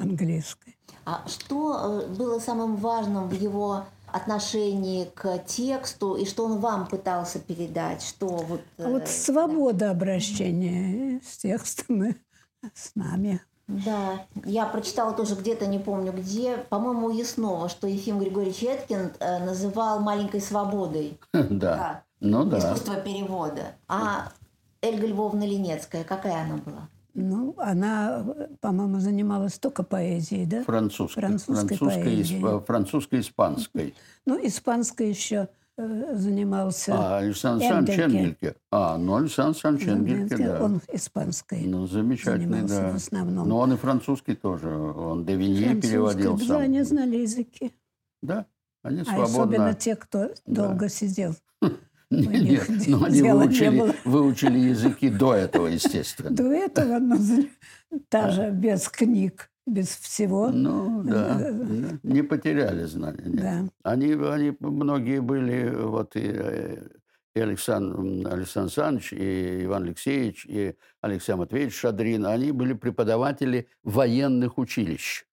английской. 0.00 0.76
А 1.04 1.26
что 1.28 2.02
э, 2.02 2.14
было 2.14 2.38
самым 2.38 2.76
важным 2.76 3.28
в 3.28 3.32
его 3.32 3.84
отношении 4.06 5.04
к 5.04 5.38
тексту 5.46 6.14
и 6.14 6.24
что 6.24 6.46
он 6.46 6.58
вам 6.58 6.86
пытался 6.86 7.38
передать? 7.38 8.02
Что 8.02 8.28
вот, 8.28 8.62
А 8.78 8.82
э, 8.82 8.90
вот 8.90 9.08
свобода 9.08 9.90
обращения 9.90 11.20
с 11.24 11.36
текстом 11.38 12.04
и 12.04 12.14
с 12.74 12.94
нами. 12.94 13.40
Да, 13.68 14.26
я 14.44 14.64
прочитала 14.66 15.12
тоже 15.12 15.34
где-то, 15.34 15.66
не 15.66 15.80
помню 15.80 16.12
где, 16.12 16.56
по-моему, 16.56 17.08
у 17.08 17.10
Яснова, 17.10 17.68
что 17.68 17.88
Ефим 17.88 18.20
Григорьевич 18.20 18.62
Эткин 18.62 19.12
э, 19.18 19.44
называл 19.44 20.00
маленькой 20.00 20.40
свободой 20.40 21.18
Да. 21.32 22.04
Ну 22.20 22.44
да. 22.44 22.58
искусство 22.58 22.94
перевода. 22.96 23.74
А 23.88 24.32
Эльга 24.80 25.06
Львовна 25.06 25.44
Ленецкая, 25.44 26.04
какая 26.04 26.44
она 26.44 26.56
была? 26.56 26.88
Ну, 27.18 27.54
она, 27.58 28.24
по-моему, 28.60 29.00
занималась 29.00 29.58
только 29.58 29.82
поэзией, 29.82 30.44
да? 30.44 30.62
Французской. 30.64 31.20
Французской 31.20 31.76
Французской, 31.76 32.20
исп- 32.20 32.64
французско-испанской. 32.66 33.94
Ну, 34.26 34.46
испанской 34.46 35.08
еще 35.08 35.48
э, 35.78 36.14
занимался. 36.14 36.92
А, 36.94 37.18
Александр 37.18 37.64
Александрович 37.64 37.98
Энгельке. 38.00 38.54
А, 38.70 38.98
ну, 38.98 39.16
Александр 39.16 39.50
Александрович 39.52 39.88
Энгельке, 39.88 40.36
да. 40.46 40.62
Он 40.62 40.80
испанской. 40.92 41.62
Ну, 41.62 41.86
замечательный, 41.86 42.62
да. 42.62 42.92
в 42.92 42.96
основном. 42.96 43.48
Но 43.48 43.58
он 43.60 43.72
и 43.72 43.76
французский 43.76 44.34
тоже. 44.34 44.68
Он 44.68 45.24
Девинье 45.24 45.68
Французской. 45.68 45.88
переводил 45.90 46.36
Да, 46.36 46.44
сам. 46.44 46.56
они 46.60 46.82
знали 46.82 47.16
языки. 47.16 47.72
Да, 48.22 48.44
они 48.82 49.00
А 49.00 49.04
свободно. 49.06 49.24
особенно 49.42 49.74
те, 49.74 49.96
кто 49.96 50.30
долго 50.44 50.90
сидел. 50.90 51.34
Нет, 52.10 52.42
них 52.42 52.68
нет, 52.68 52.86
но 52.88 53.04
они 53.04 53.18
дела 53.18 53.42
не 53.42 53.46
выучили, 53.48 53.94
выучили 54.04 54.58
языки 54.58 55.10
до 55.10 55.34
этого, 55.34 55.66
естественно. 55.66 56.30
До 56.30 56.44
этого, 56.52 56.98
ну, 56.98 57.16
за- 57.16 57.48
даже 58.10 58.50
без 58.50 58.88
книг, 58.88 59.50
без 59.66 59.88
всего. 59.88 60.50
Ну, 60.50 61.02
да, 61.02 61.50
не 62.04 62.22
потеряли 62.22 62.84
знания. 62.84 63.24
Да. 63.24 63.68
Они, 63.82 64.12
они 64.12 64.56
многие 64.60 65.20
были, 65.20 65.68
вот 65.68 66.14
и, 66.14 66.20
э, 66.24 66.76
и 67.34 67.40
Александр, 67.40 67.98
Александр 68.32 68.66
Александрович, 68.68 69.12
и 69.12 69.64
Иван 69.64 69.82
Алексеевич, 69.82 70.46
и 70.48 70.76
Алексей 71.02 71.34
Матвеевич 71.34 71.74
Шадрин, 71.74 72.24
они 72.24 72.52
были 72.52 72.72
преподаватели 72.72 73.66
военных 73.82 74.58
училищ. 74.58 75.25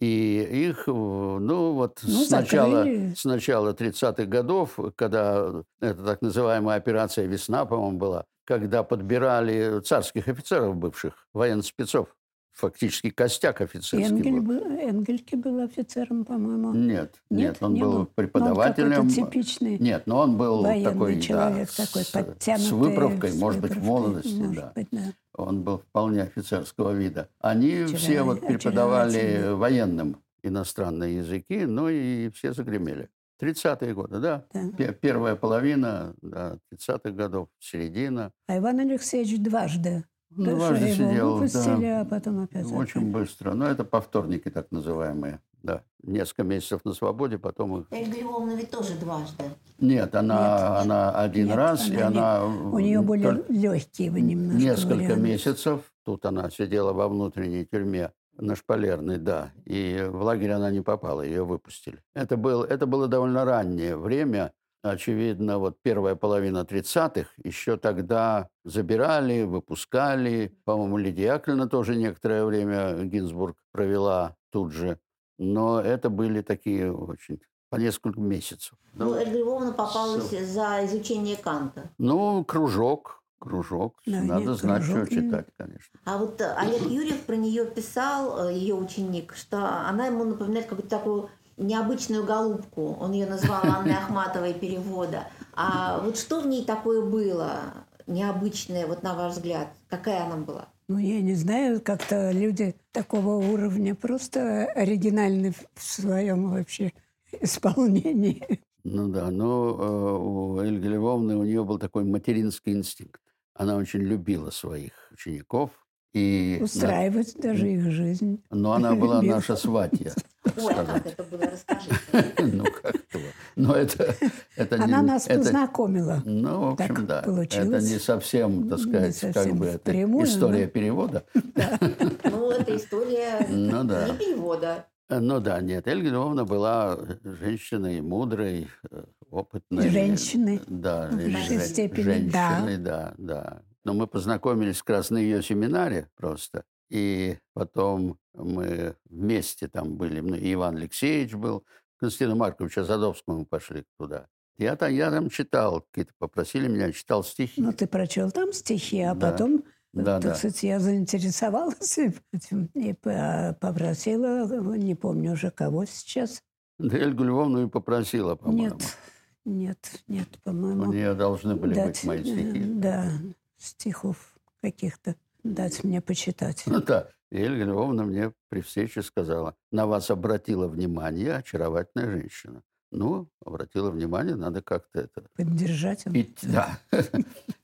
И 0.00 0.66
их, 0.68 0.84
э, 0.86 0.90
ну 0.90 1.72
вот 1.74 2.00
Ну, 2.02 2.24
с, 2.24 2.30
начала, 2.30 2.86
с 3.14 3.24
начала 3.24 3.74
30-х 3.74 4.24
годов, 4.24 4.78
когда 4.96 5.62
это 5.80 6.04
так 6.04 6.22
называемая 6.22 6.78
операция 6.78 7.26
«Весна», 7.26 7.66
по-моему, 7.66 7.98
была, 7.98 8.24
когда 8.44 8.82
подбирали 8.82 9.80
царских 9.80 10.26
офицеров 10.26 10.74
бывших, 10.74 11.26
военных 11.34 11.66
спецов, 11.66 12.08
фактически 12.52 13.10
костяк 13.10 13.60
офицерский 13.60 14.06
Энгель 14.06 14.40
был. 14.40 14.60
был, 14.60 14.70
Энгельке 14.78 15.36
был 15.36 15.60
офицером, 15.60 16.24
по-моему. 16.24 16.72
Нет, 16.74 17.14
нет, 17.30 17.58
он 17.60 17.74
не 17.74 17.80
был 17.80 17.92
Ну, 17.92 17.98
он 18.00 18.06
преподавателем. 18.06 18.90
какой-то 18.90 19.14
типичный 19.14 19.78
Нет, 19.78 20.06
но 20.06 20.18
он 20.20 20.36
был 20.36 20.62
военный 20.62 20.84
такой, 20.84 21.20
человек, 21.20 21.68
да, 21.76 21.84
такой 21.84 22.02
с, 22.04 22.10
подтянутый. 22.10 22.66
с 22.66 22.72
выправкой, 22.72 23.30
с 23.30 23.36
может 23.38 23.60
быть, 23.60 23.72
в 23.72 23.74
выправкой, 23.74 24.00
молодости, 24.00 24.34
может 24.34 24.56
да. 24.56 24.72
быть, 24.74 24.88
да. 24.90 25.12
Он 25.40 25.62
был 25.62 25.78
вполне 25.78 26.22
офицерского 26.22 26.92
вида. 26.92 27.28
Они 27.40 27.68
Очаровательный, 27.72 27.98
все 27.98 28.22
вот 28.22 28.40
преподавали 28.46 29.16
очаровательный. 29.16 29.54
военным 29.54 30.22
иностранные 30.42 31.16
языки, 31.18 31.64
ну 31.66 31.88
и 31.88 32.30
все 32.30 32.52
загремели. 32.52 33.08
30-е 33.42 33.94
годы, 33.94 34.20
да. 34.20 34.44
Да. 34.52 34.70
Пе- 34.76 34.92
Первая 34.92 35.34
половина, 35.34 36.14
да, 36.20 36.58
30-х 36.72 37.10
годов, 37.10 37.48
середина. 37.58 38.32
А 38.46 38.58
Иван 38.58 38.80
Алексеевич 38.80 39.38
дважды. 39.40 40.04
Ну, 40.30 40.56
дважды 40.56 40.86
его 40.86 40.94
сидел, 41.10 41.34
выпустили, 41.36 41.80
да. 41.86 42.00
а 42.02 42.04
потом 42.04 42.44
опять. 42.44 42.66
Очень 42.66 43.00
опять. 43.00 43.12
быстро. 43.12 43.54
Но 43.54 43.66
это 43.66 43.82
повторники 43.84 44.48
так 44.50 44.70
называемые. 44.70 45.40
Да. 45.62 45.82
Несколько 46.02 46.44
месяцев 46.44 46.84
на 46.84 46.92
свободе, 46.94 47.38
потом 47.38 47.80
их... 47.80 47.86
Ольга 47.90 48.18
Львовна 48.20 48.52
ведь 48.56 48.70
тоже 48.70 48.94
дважды. 48.94 49.44
Нет, 49.78 50.14
она, 50.14 50.34
Нет. 50.34 50.82
она 50.86 51.10
один 51.10 51.46
Нет, 51.48 51.56
раз, 51.56 51.88
и 51.88 51.96
она 51.96 52.10
не- 52.10 52.18
она... 52.18 52.44
У 52.44 52.78
нее 52.78 53.02
были 53.02 53.22
только 53.22 53.52
легкие 53.52 54.10
немножко 54.10 54.58
Несколько 54.62 54.94
варианты. 54.94 55.20
месяцев. 55.20 55.80
Тут 56.04 56.24
она 56.24 56.48
сидела 56.50 56.92
во 56.92 57.08
внутренней 57.08 57.66
тюрьме 57.66 58.12
на 58.38 58.56
Шпалерной, 58.56 59.18
да. 59.18 59.52
И 59.66 60.06
в 60.10 60.22
лагерь 60.22 60.52
она 60.52 60.70
не 60.70 60.80
попала, 60.80 61.20
ее 61.20 61.44
выпустили. 61.44 61.98
Это, 62.14 62.36
был, 62.38 62.62
это 62.64 62.86
было 62.86 63.06
довольно 63.06 63.44
раннее 63.44 63.96
время. 63.96 64.52
Очевидно, 64.82 65.58
вот 65.58 65.76
первая 65.82 66.14
половина 66.14 66.64
30-х, 66.64 67.28
еще 67.44 67.76
тогда 67.76 68.48
забирали, 68.64 69.42
выпускали. 69.42 70.56
По-моему, 70.64 70.96
Лидия 70.96 71.34
Яковлевна 71.34 71.68
тоже 71.68 71.96
некоторое 71.96 72.46
время 72.46 72.94
Гинзбург 73.04 73.58
провела 73.72 74.36
тут 74.50 74.72
же. 74.72 74.98
Но 75.40 75.80
это 75.80 76.10
были 76.10 76.42
такие 76.42 76.92
очень 76.92 77.40
по 77.70 77.76
несколько 77.76 78.20
месяцев. 78.20 78.74
Ну, 78.92 79.12
Ольга 79.12 79.30
Львовна 79.30 79.72
попалась 79.72 80.24
Всё. 80.24 80.44
за 80.44 80.84
изучение 80.84 81.36
Канта. 81.36 81.88
Ну, 81.96 82.44
кружок, 82.44 83.22
кружок. 83.38 83.96
Да, 84.04 84.20
Надо 84.20 84.50
нет, 84.50 84.58
знать, 84.58 84.84
кружок, 84.84 85.06
что 85.06 85.14
читать, 85.14 85.46
конечно. 85.56 85.98
А 86.04 86.18
вот 86.18 86.42
э, 86.42 86.54
Олег 86.58 86.82
Юрьев 86.82 87.22
про 87.22 87.36
нее 87.36 87.64
писал, 87.64 88.48
э, 88.48 88.52
ее 88.52 88.74
ученик, 88.74 89.34
что 89.34 89.86
она 89.88 90.08
ему 90.08 90.24
напоминает 90.24 90.66
какую-то 90.66 90.90
такую 90.90 91.30
необычную 91.56 92.22
голубку. 92.22 92.98
Он 93.00 93.12
ее 93.12 93.24
назвал 93.24 93.62
Анной 93.64 93.94
Ахматовой 93.94 94.52
перевода. 94.52 95.24
А 95.54 96.00
вот 96.04 96.18
что 96.18 96.42
в 96.42 96.46
ней 96.46 96.66
такое 96.66 97.00
было 97.00 97.60
необычное, 98.06 98.86
вот 98.86 99.02
на 99.02 99.14
ваш 99.14 99.34
взгляд? 99.34 99.68
Какая 99.88 100.26
она 100.26 100.36
была? 100.36 100.68
Ну, 100.90 100.98
я 100.98 101.20
не 101.22 101.34
знаю, 101.34 101.80
как-то 101.80 102.32
люди 102.32 102.74
такого 102.90 103.36
уровня 103.36 103.94
просто 103.94 104.64
оригинальны 104.74 105.52
в 105.52 105.80
своем 105.80 106.50
вообще 106.50 106.92
исполнении. 107.40 108.60
Ну 108.82 109.06
да, 109.06 109.30
но 109.30 109.76
э, 109.78 110.18
у 110.18 110.58
Эльги 110.58 110.88
Львовны 110.88 111.36
у 111.36 111.44
нее 111.44 111.64
был 111.64 111.78
такой 111.78 112.02
материнский 112.02 112.72
инстинкт. 112.72 113.20
Она 113.54 113.76
очень 113.76 114.00
любила 114.00 114.50
своих 114.50 114.90
учеников. 115.12 115.70
И, 116.12 116.56
на- 116.58 116.64
Устраивать 116.64 117.36
даже 117.36 117.70
их 117.70 117.88
жизнь. 117.92 118.42
но 118.50 118.72
она 118.72 118.96
была 118.96 119.22
наша 119.36 119.54
сватья, 119.54 120.12
Ой, 120.56 120.72
а 120.74 120.84
как 120.84 121.06
это 121.06 121.22
было? 121.24 121.42
Расскажите. 121.42 121.94
Ну 122.38 122.64
как 122.64 122.92
то. 122.92 123.18
Но 123.56 123.74
это, 123.74 124.14
это 124.56 124.78
не- 124.78 124.84
Она 124.84 125.02
нас 125.02 125.26
это- 125.26 125.38
познакомила. 125.38 126.22
Ну, 126.24 126.60
в 126.60 126.72
общем, 126.72 126.94
Так 126.96 127.06
да. 127.06 127.18
Это 127.20 127.30
получилось. 127.30 127.90
не 127.90 127.98
совсем, 127.98 128.68
так 128.68 128.78
Не 128.78 128.84
сказать, 128.84 129.20
как 129.20 129.34
совсем 129.34 129.58
бы 129.58 129.66
это 129.66 129.92
история 130.24 130.64
но- 130.64 130.70
перевода. 130.70 131.24
Ну, 132.24 132.50
это 132.50 132.76
история 132.76 133.46
Ну 133.48 133.84
да. 133.84 134.08
не 134.08 134.16
перевода. 134.16 134.86
Ну 135.08 135.40
да, 135.40 135.60
нет, 135.60 135.88
Эльга 135.88 136.08
Львовна 136.10 136.44
была 136.44 136.96
женщиной 137.24 138.00
мудрой, 138.00 138.68
э, 138.90 139.04
опытной. 139.30 139.88
Женщиной. 139.90 140.60
Да, 140.68 141.08
В 141.08 141.18
жен- 141.20 141.32
большей 141.32 141.60
степени, 141.60 142.30
да. 142.30 142.50
женщиной, 142.60 142.76
да, 142.78 143.14
да. 143.18 143.62
Но 143.84 143.92
мы 143.94 144.06
познакомились 144.06 144.78
как 144.82 144.96
раз 144.98 145.10
на 145.10 145.18
ее 145.18 145.42
семинаре 145.42 146.08
просто. 146.16 146.62
И 146.90 147.38
потом 147.54 148.18
мы 148.34 148.96
вместе 149.08 149.68
там 149.68 149.96
были. 149.96 150.20
Ну, 150.20 150.36
Иван 150.36 150.76
Алексеевич 150.76 151.34
был, 151.34 151.64
Константину 151.98 152.36
Марковичу 152.36 152.84
Задовскому 152.84 153.40
мы 153.40 153.44
пошли 153.46 153.84
туда. 153.98 154.26
Я 154.56 154.76
там, 154.76 154.92
я 154.92 155.10
там 155.10 155.30
читал, 155.30 155.80
какие-то 155.90 156.12
попросили 156.18 156.68
меня, 156.68 156.92
читал 156.92 157.24
стихи. 157.24 157.60
Ну, 157.62 157.72
ты 157.72 157.86
прочел 157.86 158.30
там 158.30 158.52
стихи, 158.52 159.00
а 159.00 159.14
Да. 159.14 159.30
потом, 159.32 159.64
Да, 159.92 160.20
так 160.20 160.32
да. 160.32 160.34
сказать, 160.36 160.62
я 160.62 160.80
заинтересовалась 160.80 161.98
этим 162.32 162.66
и 162.74 162.92
по- 162.92 163.56
попросила, 163.60 164.46
не 164.76 164.94
помню 164.94 165.32
уже 165.32 165.50
кого 165.50 165.84
сейчас. 165.86 166.42
Да 166.78 166.96
Эльгу 166.96 167.24
Львовну 167.24 167.66
и 167.66 167.68
попросила, 167.70 168.34
по-моему. 168.36 168.76
Нет, 168.76 168.96
нет, 169.44 170.02
нет, 170.08 170.28
У 170.36 170.40
по-моему. 170.50 170.92
нее 170.92 171.14
должны 171.14 171.56
были 171.56 171.74
дать, 171.74 171.86
быть 171.86 172.04
мои 172.04 172.20
э, 172.20 172.24
стихи. 172.24 172.64
Да, 172.74 173.10
стихов 173.58 174.34
каких-то 174.62 175.16
дать 175.42 175.84
мне 175.84 176.00
почитать. 176.00 176.62
Ну 176.66 176.80
да. 176.80 177.08
И 177.30 177.38
Эльга 177.38 177.64
Львовна 177.64 178.04
мне 178.04 178.32
при 178.48 178.60
встрече 178.60 179.02
сказала, 179.02 179.54
на 179.70 179.86
вас 179.86 180.10
обратила 180.10 180.66
внимание 180.66 181.36
очаровательная 181.36 182.10
женщина. 182.10 182.62
Ну, 182.90 183.28
обратила 183.44 183.90
внимание, 183.90 184.34
надо 184.34 184.62
как-то 184.62 185.00
это... 185.00 185.24
Поддержать. 185.36 186.06
идти. 186.06 186.48
Да. 186.48 186.78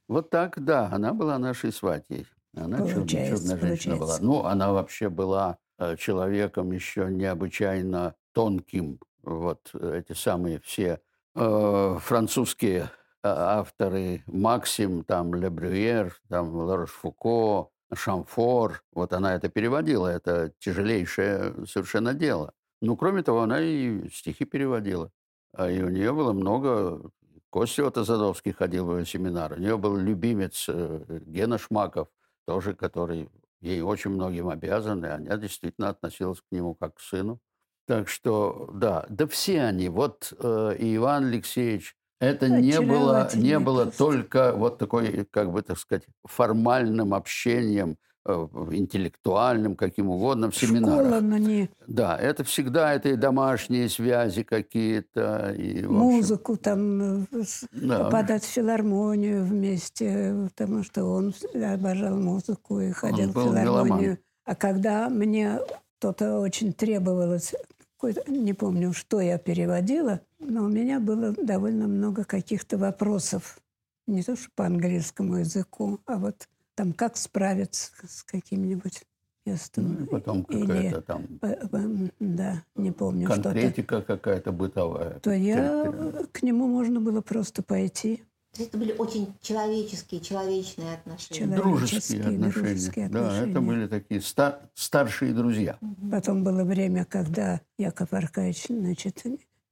Вот 0.08 0.30
так, 0.30 0.64
да, 0.64 0.88
она 0.92 1.12
была 1.12 1.36
нашей 1.36 1.72
сватьей. 1.72 2.28
Она 2.54 2.86
чудная 2.86 3.36
женщина 3.36 3.96
была. 3.96 4.18
Ну, 4.20 4.44
она 4.44 4.72
вообще 4.72 5.08
была 5.08 5.58
э, 5.78 5.96
человеком 5.96 6.70
еще 6.70 7.08
необычайно 7.10 8.14
тонким. 8.32 9.00
Вот 9.22 9.68
э, 9.74 9.98
эти 9.98 10.16
самые 10.16 10.60
все 10.60 11.00
э, 11.34 11.98
французские 12.00 12.88
авторы 13.24 14.22
Максим, 14.26 15.02
там 15.02 15.34
Ле 15.34 15.50
Брюер, 15.50 16.16
там 16.28 16.54
Ларош-Фуко, 16.54 17.66
Шамфор. 17.92 18.82
Вот 18.92 19.12
она 19.12 19.34
это 19.34 19.48
переводила. 19.48 20.08
Это 20.08 20.52
тяжелейшее 20.58 21.66
совершенно 21.66 22.14
дело. 22.14 22.52
Ну, 22.80 22.96
кроме 22.96 23.22
того, 23.22 23.42
она 23.42 23.60
и 23.60 24.08
стихи 24.10 24.44
переводила. 24.44 25.10
А 25.52 25.70
И 25.70 25.82
у 25.82 25.88
нее 25.88 26.12
было 26.12 26.32
много... 26.32 27.10
Костя 27.50 27.84
вот 27.84 27.96
Задовский 27.96 28.52
ходил 28.52 28.86
в 28.86 28.98
ее 28.98 29.06
семинар. 29.06 29.54
У 29.54 29.56
нее 29.56 29.78
был 29.78 29.96
любимец 29.96 30.66
э, 30.68 31.20
Гена 31.24 31.56
Шмаков, 31.56 32.08
тоже 32.44 32.74
который 32.74 33.30
ей 33.60 33.80
очень 33.80 34.10
многим 34.10 34.48
обязан, 34.48 35.04
и 35.04 35.08
она 35.08 35.36
действительно 35.36 35.88
относилась 35.88 36.40
к 36.40 36.44
нему 36.50 36.74
как 36.74 36.96
к 36.96 37.00
сыну. 37.00 37.40
Так 37.86 38.08
что, 38.08 38.68
да, 38.74 39.06
да 39.08 39.26
все 39.26 39.62
они, 39.62 39.88
вот 39.88 40.34
э, 40.38 40.76
и 40.78 40.96
Иван 40.96 41.26
Алексеевич, 41.26 41.96
это 42.20 42.48
не 42.48 42.80
было, 42.80 43.28
не 43.34 43.58
было 43.58 43.86
только 43.86 44.52
вот 44.52 44.78
такой, 44.78 45.26
как 45.30 45.52
бы 45.52 45.62
так 45.62 45.78
сказать, 45.78 46.04
формальным 46.24 47.14
общением, 47.14 47.96
э, 48.24 48.32
интеллектуальным, 48.72 49.76
каким 49.76 50.10
угодно, 50.10 50.50
в 50.50 50.56
семинарах. 50.56 51.06
Школа, 51.06 51.20
но 51.20 51.36
не 51.36 51.70
Да, 51.86 52.16
это 52.16 52.44
всегда 52.44 52.94
это 52.94 53.10
и 53.10 53.16
домашние 53.16 53.88
связи 53.88 54.42
какие-то, 54.42 55.54
и 55.56 55.78
общем, 55.78 55.92
музыку 55.92 56.56
там 56.56 57.22
э, 57.24 57.26
да. 57.72 58.04
попадать 58.04 58.44
в 58.44 58.48
филармонию 58.48 59.44
вместе, 59.44 60.48
потому 60.50 60.82
что 60.82 61.04
он 61.04 61.34
обожал 61.54 62.16
музыку 62.16 62.80
и 62.80 62.92
ходил 62.92 63.30
в 63.30 63.32
филармонию. 63.32 63.62
меломан. 63.64 64.18
А 64.44 64.54
когда 64.54 65.08
мне 65.08 65.58
что-то 65.98 66.38
очень 66.38 66.72
требовалось, 66.72 67.54
не 68.26 68.52
помню, 68.52 68.92
что 68.92 69.20
я 69.20 69.38
переводила, 69.38 70.20
но 70.38 70.64
у 70.64 70.68
меня 70.68 71.00
было 71.00 71.32
довольно 71.32 71.86
много 71.88 72.24
каких-то 72.24 72.78
вопросов. 72.78 73.58
Не 74.06 74.22
то, 74.22 74.36
что 74.36 74.48
по 74.54 74.66
английскому 74.66 75.36
языку, 75.38 76.00
а 76.06 76.16
вот 76.18 76.48
там 76.74 76.92
как 76.92 77.16
справиться 77.16 77.90
с 78.06 78.22
каким-нибудь 78.22 79.02
местом. 79.44 79.94
Ну, 79.98 80.04
и 80.04 80.08
потом 80.08 80.44
какая-то 80.44 81.00
там 81.02 81.26
да, 82.20 82.62
не 82.74 82.92
помню, 82.92 83.26
что-то. 83.26 83.42
конкретика 83.52 84.02
какая-то 84.02 84.52
бытовая. 84.52 85.18
То 85.20 85.32
я 85.32 85.92
к 86.32 86.42
нему 86.42 86.66
можно 86.68 87.00
было 87.00 87.20
просто 87.20 87.62
пойти. 87.62 88.22
То 88.52 88.62
есть 88.62 88.70
это 88.70 88.78
были 88.78 88.92
очень 88.92 89.34
человеческие, 89.42 90.20
человечные 90.20 90.94
отношения. 90.94 91.40
Человек- 91.40 91.62
Дружеские 91.62 92.22
человеческие, 92.22 92.36
отношения. 92.46 92.62
дружеские 92.62 93.08
Да, 93.08 93.18
это 93.18 93.28
отношения. 93.28 93.60
были 93.60 93.86
такие 93.86 94.20
ста- 94.22 94.60
старшие 94.74 95.34
друзья. 95.34 95.78
Потом 96.10 96.42
было 96.42 96.64
время, 96.64 97.04
когда 97.04 97.60
Яков 97.76 98.12
Аркадьевич, 98.12 98.66
значит, 98.68 99.22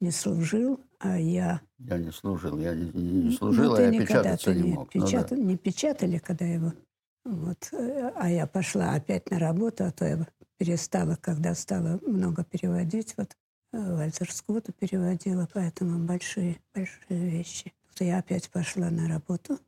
не 0.05 0.11
служил, 0.11 0.81
а 0.99 1.19
я... 1.19 1.61
Я 1.79 1.99
не 1.99 2.13
служил, 2.13 2.59
я 2.59 2.75
не, 2.75 2.91
не 2.93 3.23
Ну, 3.25 3.33
служил, 3.33 3.75
а 3.75 3.77
ты 3.77 3.83
я 3.85 4.01
печататься 4.01 4.53
ты 4.53 4.61
не 4.61 4.73
мог. 4.75 4.95
Ну 4.95 5.07
да. 5.11 5.37
Не 5.37 5.57
печатали, 5.57 6.19
когда 6.19 6.45
его... 6.45 6.73
Вот. 7.25 7.69
э, 7.73 8.13
А 8.17 8.31
я 8.31 8.47
пошла 8.47 8.93
опять 8.93 9.31
на 9.31 9.39
работу, 9.39 9.85
а 9.85 9.91
то 9.91 10.05
я 10.05 10.27
перестала, 10.59 11.17
когда 11.17 11.55
стала 11.55 11.99
много 12.07 12.45
переводить. 12.45 13.15
Вот 13.17 13.35
э, 13.73 13.97
Вальтер 13.97 14.31
Скотта 14.31 14.73
переводила, 14.73 15.49
поэтому 15.53 16.07
большие, 16.07 16.59
большие 16.75 17.31
вещи. 17.31 17.73
Вот 17.89 18.07
я 18.07 18.19
опять 18.19 18.51
пошла 18.51 18.91
на 18.91 19.09
работу. 19.09 19.59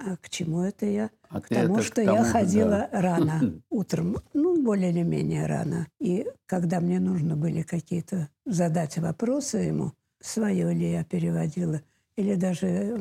А 0.00 0.16
к 0.16 0.28
чему 0.28 0.62
это 0.62 0.86
я? 0.86 1.10
А 1.28 1.40
К 1.40 1.48
тому, 1.48 1.74
это 1.74 1.82
к 1.82 1.86
что 1.86 2.04
тому 2.04 2.18
я 2.18 2.24
ходила 2.24 2.88
да. 2.92 3.00
рано 3.00 3.62
утром, 3.70 4.16
ну, 4.34 4.62
более 4.62 4.90
или 4.90 5.02
менее 5.02 5.46
рано. 5.46 5.86
И 5.98 6.26
когда 6.46 6.80
мне 6.80 7.00
нужно 7.00 7.36
были 7.36 7.62
какие-то 7.62 8.28
задать 8.44 8.98
вопросы 8.98 9.58
ему, 9.58 9.92
свое 10.20 10.72
ли 10.72 10.92
я 10.92 11.04
переводила, 11.04 11.82
или 12.16 12.34
даже 12.34 12.98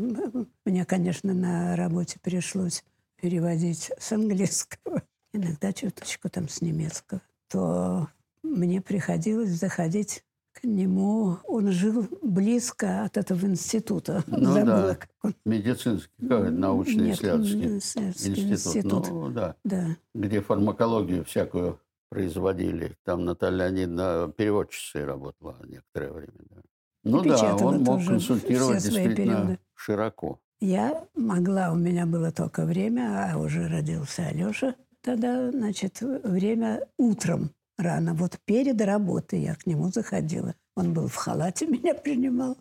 мне, 0.65 0.85
конечно, 0.85 1.33
на 1.33 1.75
работе 1.75 2.17
пришлось 2.21 2.83
переводить 3.21 3.91
с 3.97 4.11
английского, 4.11 5.03
иногда 5.33 5.73
чуточку 5.73 6.29
там 6.29 6.49
с 6.49 6.61
немецкого, 6.61 7.21
то 7.49 8.09
мне 8.43 8.81
приходилось 8.81 9.49
заходить 9.49 10.23
к 10.59 10.63
нему. 10.63 11.37
Он 11.47 11.71
жил 11.71 12.07
близко 12.21 13.03
от 13.03 13.17
этого 13.17 13.45
института. 13.45 14.23
Ну 14.27 14.39
Забыла, 14.53 14.65
да. 14.87 14.95
как 14.95 15.09
он. 15.23 15.35
Медицинский, 15.45 16.27
как 16.27 16.41
это, 16.43 16.51
научный 16.51 17.07
Нет, 17.07 17.17
исследовательский 17.17 17.77
исследовательский 17.77 18.51
институт. 18.51 18.73
институт. 18.73 19.07
Ну 19.11 19.29
да, 19.29 19.55
Да. 19.63 19.87
где 20.13 20.41
фармакологию 20.41 21.23
всякую 21.25 21.79
производили. 22.09 22.95
Там 23.03 23.25
Наталья 23.25 23.67
Леонидовна 23.69 24.31
переводчицей 24.35 25.03
работала 25.05 25.57
некоторое 25.67 26.11
время. 26.11 26.39
Да. 26.49 26.61
Ну 27.03 27.21
да, 27.23 27.55
он 27.57 27.83
мог 27.83 28.05
консультировать 28.05 28.81
действительно 28.83 29.15
периоды. 29.35 29.59
широко. 29.75 30.39
Я 30.61 31.05
могла, 31.15 31.71
у 31.71 31.75
меня 31.75 32.05
было 32.05 32.31
только 32.31 32.65
время, 32.65 33.29
а 33.33 33.37
уже 33.37 33.67
родился 33.67 34.23
Алеша. 34.27 34.75
Тогда, 35.01 35.51
значит, 35.51 35.99
время 36.01 36.87
утром 36.97 37.51
рано, 37.77 38.13
вот 38.13 38.39
перед 38.45 38.81
работой 38.81 39.41
я 39.41 39.55
к 39.55 39.65
нему 39.65 39.89
заходила. 39.89 40.55
Он 40.75 40.93
был 40.93 41.07
в 41.07 41.15
халате, 41.15 41.65
меня 41.67 41.93
принимал. 41.93 42.57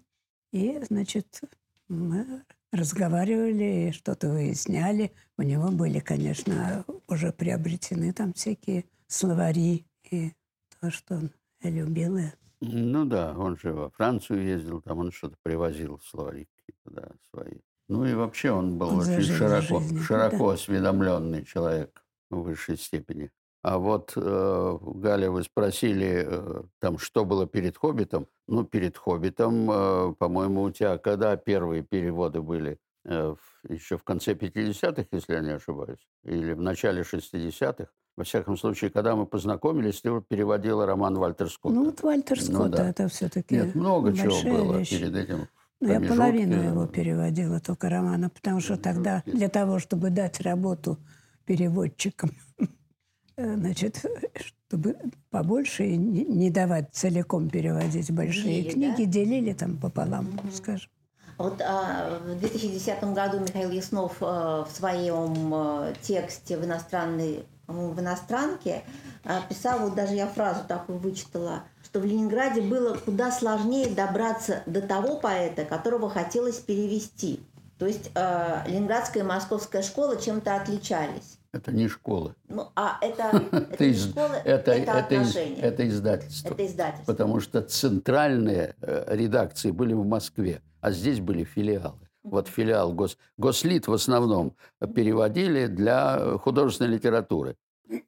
И, 0.53 0.81
значит, 0.89 1.41
мы 1.89 2.45
разговаривали, 2.73 3.93
что-то 3.93 4.29
выясняли. 4.29 5.13
У 5.37 5.43
него 5.43 5.71
были, 5.71 6.01
конечно, 6.01 6.85
уже 7.09 7.33
приобретены 7.33 8.13
там 8.13 8.33
всякие 8.33 8.85
словари 9.07 9.87
и 10.11 10.33
то, 10.81 10.91
что 10.91 11.17
он 11.17 11.31
любил. 11.63 12.19
Ну 12.61 13.05
да, 13.05 13.37
он 13.37 13.57
же 13.59 13.73
во 13.73 13.91
Францию 13.91 14.45
ездил, 14.45 14.81
там 14.81 14.99
он 14.99 15.13
что-то 15.13 15.37
привозил, 15.43 16.01
словари 16.01 16.49
какие-то, 16.57 16.91
да, 16.91 17.09
свои. 17.31 17.59
Ну 17.89 18.07
и 18.07 18.15
вообще 18.15 18.51
он 18.51 18.79
был 18.79 18.89
Он 18.89 19.01
очень 19.01 19.23
широко, 19.23 19.81
жизнь, 19.81 20.01
широко 20.01 20.51
осведомленный 20.51 21.45
человек 21.45 22.05
в 22.31 22.43
высшей 22.43 22.79
степени. 22.79 23.31
А 23.65 23.79
вот, 23.79 24.13
э, 24.15 24.79
Галя, 24.83 25.31
вы 25.31 25.43
спросили, 25.43 26.23
э, 26.27 26.63
там, 26.81 26.99
что 26.99 27.25
было 27.25 27.47
перед 27.47 27.79
«Хоббитом». 27.79 28.27
Ну, 28.47 28.65
перед 28.65 28.99
«Хоббитом», 28.99 29.71
э, 29.71 30.15
по-моему, 30.19 30.65
у 30.65 30.71
тебя 30.71 30.99
когда 30.99 31.35
первые 31.37 31.83
переводы 31.83 32.43
были? 32.43 32.79
Э, 33.07 33.35
в- 33.35 33.73
еще 33.73 33.97
в 33.97 34.03
конце 34.05 34.35
50-х, 34.35 35.07
если 35.13 35.33
я 35.33 35.41
не 35.41 35.53
ошибаюсь, 35.55 36.07
или 36.25 36.53
в 36.53 36.61
начале 36.61 37.05
60-х. 37.05 37.89
Во 38.19 38.25
всяком 38.25 38.59
случае, 38.59 38.91
когда 38.91 39.17
мы 39.17 39.25
познакомились, 39.25 40.03
ты 40.03 40.11
переводила 40.29 40.85
роман 40.85 41.15
Вальтер 41.17 41.49
Скотта. 41.51 41.75
Ну, 41.75 41.85
вот 41.87 42.03
Вальтер 42.03 42.37
Ну 42.41 42.45
Скотт, 42.55 42.71
да. 42.73 42.91
это 42.91 43.09
все-таки 43.09 43.55
Нет, 43.57 43.75
много 43.75 44.13
чего 44.15 44.43
было 44.43 44.79
вещь. 44.79 44.91
перед 44.91 45.17
этим. 45.17 45.49
Ну, 45.81 45.89
я 45.91 46.01
половину 46.01 46.63
его 46.63 46.87
переводила, 46.87 47.61
только 47.61 47.89
романа, 47.89 48.29
потому 48.29 48.61
что 48.61 48.77
тогда 48.77 49.23
для 49.25 49.49
того, 49.49 49.79
чтобы 49.79 50.11
дать 50.11 50.43
работу 50.43 50.99
переводчикам, 51.47 52.31
значит, 53.37 54.05
чтобы 54.67 54.97
побольше 55.31 55.85
и 55.85 55.97
не 55.97 56.51
давать 56.51 56.89
целиком 56.93 57.51
переводить 57.51 58.11
большие 58.11 58.63
Делили, 58.63 58.71
книги, 58.71 59.05
делили 59.05 59.53
там 59.53 59.79
пополам, 59.79 60.39
скажем. 60.53 60.91
Вот 61.37 61.61
а, 61.61 62.21
в 62.21 62.39
2010 62.39 63.03
году 63.13 63.41
Михаил 63.41 63.71
Яснов 63.71 64.19
э, 64.21 64.25
в 64.25 64.69
своем 64.71 65.53
э, 65.53 65.95
тексте 66.01 66.57
в 66.57 66.65
иностранной 66.65 67.45
в 67.67 67.99
иностранке 67.99 68.83
а, 69.25 69.41
писал, 69.49 69.81
вот 69.81 69.95
даже 69.95 70.15
я 70.15 70.27
фразу 70.27 70.61
такую 70.69 70.99
вычитала, 70.99 71.65
что 71.83 72.01
в 72.01 72.05
Ленинграде 72.05 72.61
было 72.61 72.95
куда 72.95 73.31
сложнее 73.31 73.89
добраться 73.89 74.63
до 74.67 74.83
того 74.83 75.17
поэта, 75.17 75.65
которого 75.65 76.11
хотелось 76.11 76.59
перевести. 76.59 77.41
То 77.79 77.87
есть 77.87 78.11
э, 78.15 78.63
Ленинградская 78.67 79.23
и 79.23 79.27
Московская 79.27 79.83
школа 79.83 80.21
чем-то 80.21 80.57
отличались. 80.57 81.39
Это 81.55 81.71
не 81.71 81.87
школа. 81.87 82.35
Ну, 82.49 82.69
а 82.75 82.99
это, 83.01 83.23
это 83.53 83.67
Это, 83.75 83.87
не 83.87 83.95
школа, 83.95 84.35
это, 84.45 84.73
это, 84.73 84.73
это, 84.73 84.99
отношения. 84.99 85.61
это 85.61 85.89
издательство. 85.89 86.49
Это 86.49 86.67
издательство. 86.67 87.13
Потому 87.13 87.39
что 87.39 87.63
центральные 87.63 88.75
э, 88.81 89.17
редакции 89.17 89.71
были 89.71 89.93
в 89.95 90.05
Москве, 90.05 90.63
а 90.81 90.91
здесь 90.91 91.21
были 91.21 91.45
филиалы. 91.45 92.09
Вот 92.25 92.49
филиал 92.49 92.93
Гос... 92.93 93.17
Гослит 93.37 93.87
в 93.87 93.93
основном 93.93 94.57
переводили 94.95 95.67
для 95.67 96.39
художественной 96.39 96.91
литературы. 96.91 97.57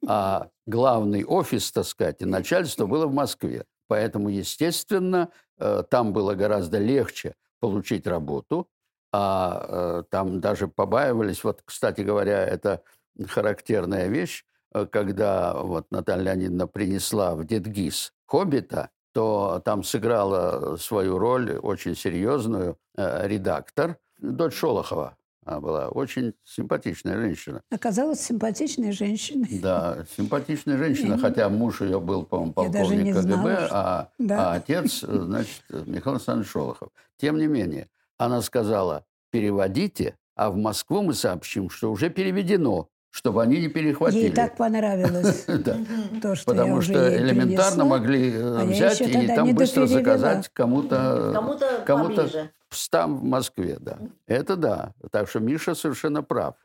А 0.05 0.49
главный 0.65 1.23
офис, 1.23 1.71
так 1.71 1.85
сказать, 1.85 2.21
и 2.21 2.25
начальство 2.25 2.85
было 2.85 3.07
в 3.07 3.13
Москве. 3.13 3.63
Поэтому, 3.87 4.27
естественно, 4.27 5.29
э, 5.57 5.83
там 5.89 6.11
было 6.11 6.33
гораздо 6.33 6.79
легче 6.79 7.35
получить 7.61 8.07
работу, 8.07 8.67
а 9.13 9.65
э, 9.67 10.03
там 10.09 10.41
даже 10.41 10.67
побаивались. 10.67 11.43
Вот, 11.43 11.61
кстати 11.63 12.01
говоря, 12.01 12.43
это 12.43 12.81
характерная 13.25 14.07
вещь, 14.07 14.43
э, 14.73 14.85
когда 14.85 15.53
вот 15.55 15.87
Наталья 15.91 16.23
Леонидовна 16.33 16.67
принесла 16.67 17.35
в 17.35 17.45
Дедгиз 17.45 18.13
«Хоббита», 18.27 18.89
то 19.13 19.61
там 19.65 19.83
сыграла 19.83 20.75
свою 20.77 21.17
роль 21.17 21.57
очень 21.57 21.95
серьезную 21.95 22.77
э, 22.97 23.27
редактор, 23.27 23.97
дочь 24.19 24.53
Шолохова. 24.55 25.17
Она 25.45 25.61
была 25.61 25.87
очень 25.87 26.33
симпатичная 26.43 27.15
женщина. 27.17 27.61
Оказалась 27.71 28.19
симпатичной 28.19 28.91
женщиной. 28.91 29.59
Да, 29.61 30.05
симпатичная 30.17 30.77
женщина, 30.77 31.17
хотя 31.17 31.47
муж 31.47 31.79
ее 31.81 32.01
был, 32.01 32.25
по-моему, 32.25 32.51
полковник 32.53 33.15
КГБ, 33.15 33.21
знала, 33.21 33.55
что- 33.65 33.69
а, 33.71 34.09
Да. 34.19 34.51
а 34.51 34.53
отец, 34.55 35.03
э, 35.03 35.07
значит, 35.07 35.63
Михаил 35.69 36.15
Александрович 36.17 36.51
Шолохов. 36.51 36.89
Тем 37.17 37.37
не 37.37 37.47
менее, 37.47 37.87
она 38.17 38.41
сказала, 38.41 39.05
переводите, 39.31 40.15
а 40.35 40.51
в 40.51 40.57
Москву 40.57 41.01
мы 41.01 41.13
сообщим, 41.13 41.69
что 41.69 41.91
уже 41.91 42.09
переведено, 42.09 42.89
чтобы 43.09 43.41
они 43.41 43.59
не 43.59 43.67
перехватили. 43.67 44.23
Ей 44.25 44.31
так 44.31 44.55
понравилось 44.57 45.45
то, 46.21 46.35
что 46.35 46.53
я 46.53 46.61
Потому 46.61 46.81
что 46.81 47.17
элементарно 47.17 47.85
могли 47.85 48.31
э, 48.31 48.61
а 48.61 48.65
взять 48.65 49.01
и 49.01 49.27
там 49.27 49.53
быстро 49.55 49.87
заказать 49.87 50.49
кому-то 50.53 51.83
Кому-то 51.85 52.51
там 52.91 53.17
в 53.17 53.23
Москве, 53.23 53.77
да. 53.79 53.99
Это 54.27 54.55
да. 54.55 54.93
Так 55.11 55.29
что 55.29 55.39
Миша 55.39 55.73
совершенно 55.73 56.21
прав. 56.21 56.55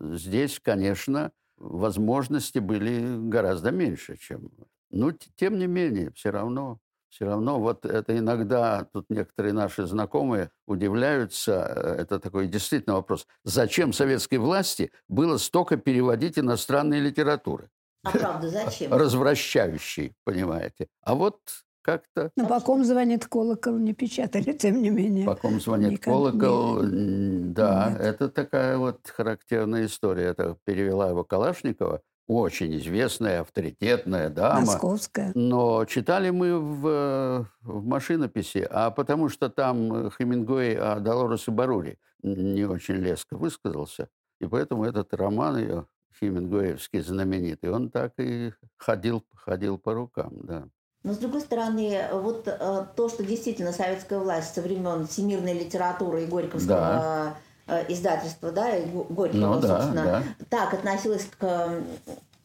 Здесь, 0.00 0.60
конечно, 0.62 1.32
возможности 1.56 2.58
были 2.58 3.28
гораздо 3.28 3.70
меньше, 3.70 4.16
чем... 4.16 4.50
Ну, 4.90 5.12
т- 5.12 5.26
тем 5.36 5.58
не 5.58 5.66
менее, 5.66 6.12
все 6.12 6.30
равно, 6.30 6.78
все 7.16 7.24
равно 7.24 7.58
вот 7.58 7.86
это 7.86 8.16
иногда, 8.16 8.86
тут 8.92 9.06
некоторые 9.08 9.54
наши 9.54 9.86
знакомые 9.86 10.50
удивляются, 10.66 11.66
э, 11.74 12.02
это 12.02 12.20
такой 12.20 12.46
действительно 12.46 12.96
вопрос, 12.96 13.26
зачем 13.42 13.94
советской 13.94 14.36
власти 14.36 14.92
было 15.08 15.38
столько 15.38 15.78
переводить 15.78 16.38
иностранные 16.38 17.00
литературы? 17.00 17.70
А 18.04 18.10
правда, 18.10 18.50
зачем? 18.50 18.92
Развращающие, 18.92 20.12
понимаете. 20.24 20.88
А 21.02 21.14
вот 21.14 21.40
как-то 21.80 22.30
Но 22.36 22.46
по 22.46 22.60
ком 22.60 22.84
звонит 22.84 23.26
колокол, 23.26 23.78
не 23.78 23.94
печатали, 23.94 24.52
тем 24.58 24.82
не 24.82 24.90
менее. 24.90 25.24
По 25.24 25.36
ком 25.36 25.58
звонит 25.58 25.92
Никак 25.92 26.04
колокол, 26.12 26.82
не- 26.82 27.48
да, 27.54 27.92
Нет. 27.92 28.00
это 28.02 28.28
такая 28.28 28.76
вот 28.76 29.00
характерная 29.08 29.86
история. 29.86 30.24
Это 30.24 30.58
перевела 30.66 31.08
его 31.08 31.24
Калашникова, 31.24 32.02
очень 32.26 32.76
известная, 32.76 33.40
авторитетная 33.40 34.30
дама. 34.30 34.60
Московская. 34.62 35.32
Но 35.34 35.84
читали 35.84 36.30
мы 36.30 36.58
в, 36.58 36.86
э, 36.88 37.44
в 37.62 37.84
машинописи, 37.84 38.66
а 38.68 38.90
потому 38.90 39.28
что 39.28 39.48
там 39.48 40.10
Хемингуэй 40.10 40.76
о 40.76 41.00
Долорес 41.00 41.48
и 41.48 41.50
Барури 41.50 41.98
не 42.22 42.64
очень 42.64 42.96
леско 42.96 43.36
высказался. 43.36 44.08
И 44.40 44.46
поэтому 44.46 44.84
этот 44.84 45.14
роман 45.14 45.56
ее, 45.56 45.86
Хемингуэевский 46.18 47.00
знаменитый, 47.00 47.70
он 47.70 47.90
так 47.90 48.12
и 48.18 48.52
ходил, 48.76 49.24
ходил 49.34 49.78
по 49.78 49.94
рукам, 49.94 50.32
да. 50.42 50.68
Но 51.02 51.12
с 51.12 51.18
другой 51.18 51.40
стороны, 51.40 52.04
вот 52.12 52.48
э, 52.48 52.86
то, 52.96 53.08
что 53.08 53.22
действительно 53.22 53.70
советская 53.70 54.18
власть 54.18 54.54
со 54.54 54.60
времен 54.60 55.06
всемирной 55.06 55.52
литературы 55.52 56.24
и 56.24 56.26
Горьковского 56.26 57.36
э, 57.36 57.45
издательства, 57.88 58.52
да, 58.52 58.76
и 58.76 58.86
Го- 58.86 59.06
Горького, 59.08 59.54
Ну 59.54 59.60
да, 59.60 59.68
собственно, 59.68 60.04
да. 60.04 60.22
так 60.48 60.74
относилась 60.74 61.28
к 61.38 61.82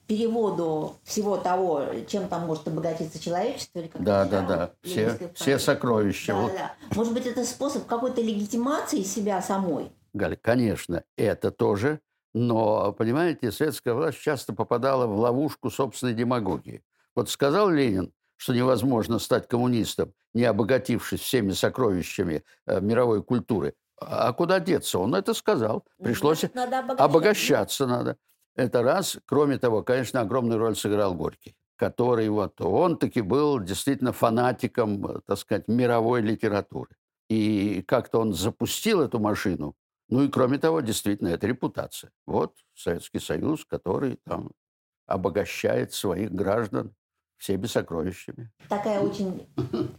переводу 0.08 0.96
всего 1.04 1.38
того, 1.38 1.86
чем 2.08 2.28
там 2.28 2.46
может 2.46 2.68
обогатиться 2.68 3.18
человечество. 3.18 3.80
Или 3.80 3.88
как 3.88 4.04
Да, 4.04 4.26
да, 4.26 4.42
да. 4.42 4.72
Или 4.84 4.92
Все, 4.92 5.32
все 5.36 5.60
сокровища. 5.60 6.34
Да, 6.34 6.40
Вот 6.42 6.52
да. 6.54 6.74
Может 6.96 7.14
быть, 7.14 7.26
это 7.26 7.46
способ 7.46 7.86
какой-то 7.86 8.22
легитимации 8.22 9.04
себя 9.04 9.42
самой. 9.42 9.90
Галя, 10.14 10.36
конечно, 10.36 11.04
это 11.16 11.52
тоже, 11.52 12.02
но, 12.34 12.92
понимаете, 12.92 13.52
советская 13.54 13.94
власть 13.94 14.20
часто 14.20 14.54
попадала 14.54 15.08
в 15.08 15.18
ловушку 15.18 15.70
собственной 15.70 16.14
демагогии. 16.14 16.84
Вот 17.16 17.30
сказал 17.30 17.70
Ленин, 17.70 18.12
что 18.36 18.54
невозможно 18.54 19.20
стать 19.20 19.48
коммунистом, 19.48 20.14
не 20.34 20.44
обогатившись 20.44 21.22
всеми 21.22 21.52
сокровищами 21.52 22.44
э, 22.66 22.82
мировой 22.82 23.24
культуры. 23.24 23.76
А 24.02 24.34
куда 24.34 24.60
деться? 24.60 25.00
Он 25.00 25.14
это 25.14 25.34
сказал. 25.34 25.86
Пришлось 26.02 26.44
надо 26.54 26.80
обогащаться. 26.80 27.04
обогащаться 27.04 27.88
надо. 27.88 28.18
Это 28.56 28.82
раз. 28.82 29.18
Кроме 29.26 29.58
того, 29.58 29.84
конечно, 29.84 30.22
огромную 30.22 30.60
роль 30.60 30.76
сыграл 30.76 31.14
Горький, 31.14 31.56
который 31.76 32.28
вот, 32.30 32.60
он 32.60 32.98
таки 32.98 33.22
был 33.22 33.60
действительно 33.60 34.12
фанатиком, 34.12 35.22
так 35.26 35.38
сказать, 35.38 35.68
мировой 35.68 36.22
литературы. 36.22 36.96
И 37.30 37.84
как-то 37.84 38.20
он 38.20 38.34
запустил 38.34 39.02
эту 39.02 39.20
машину. 39.20 39.76
Ну 40.10 40.24
и 40.24 40.30
кроме 40.30 40.58
того, 40.58 40.82
действительно, 40.82 41.30
это 41.30 41.48
репутация. 41.48 42.12
Вот 42.26 42.56
Советский 42.76 43.20
Союз, 43.20 43.66
который 43.66 44.20
там 44.26 44.52
обогащает 45.06 45.94
своих 45.94 46.32
граждан 46.32 46.94
всеми 47.42 47.66
сокровищами. 47.66 48.52
Такая 48.70 49.00
очень, 49.00 49.48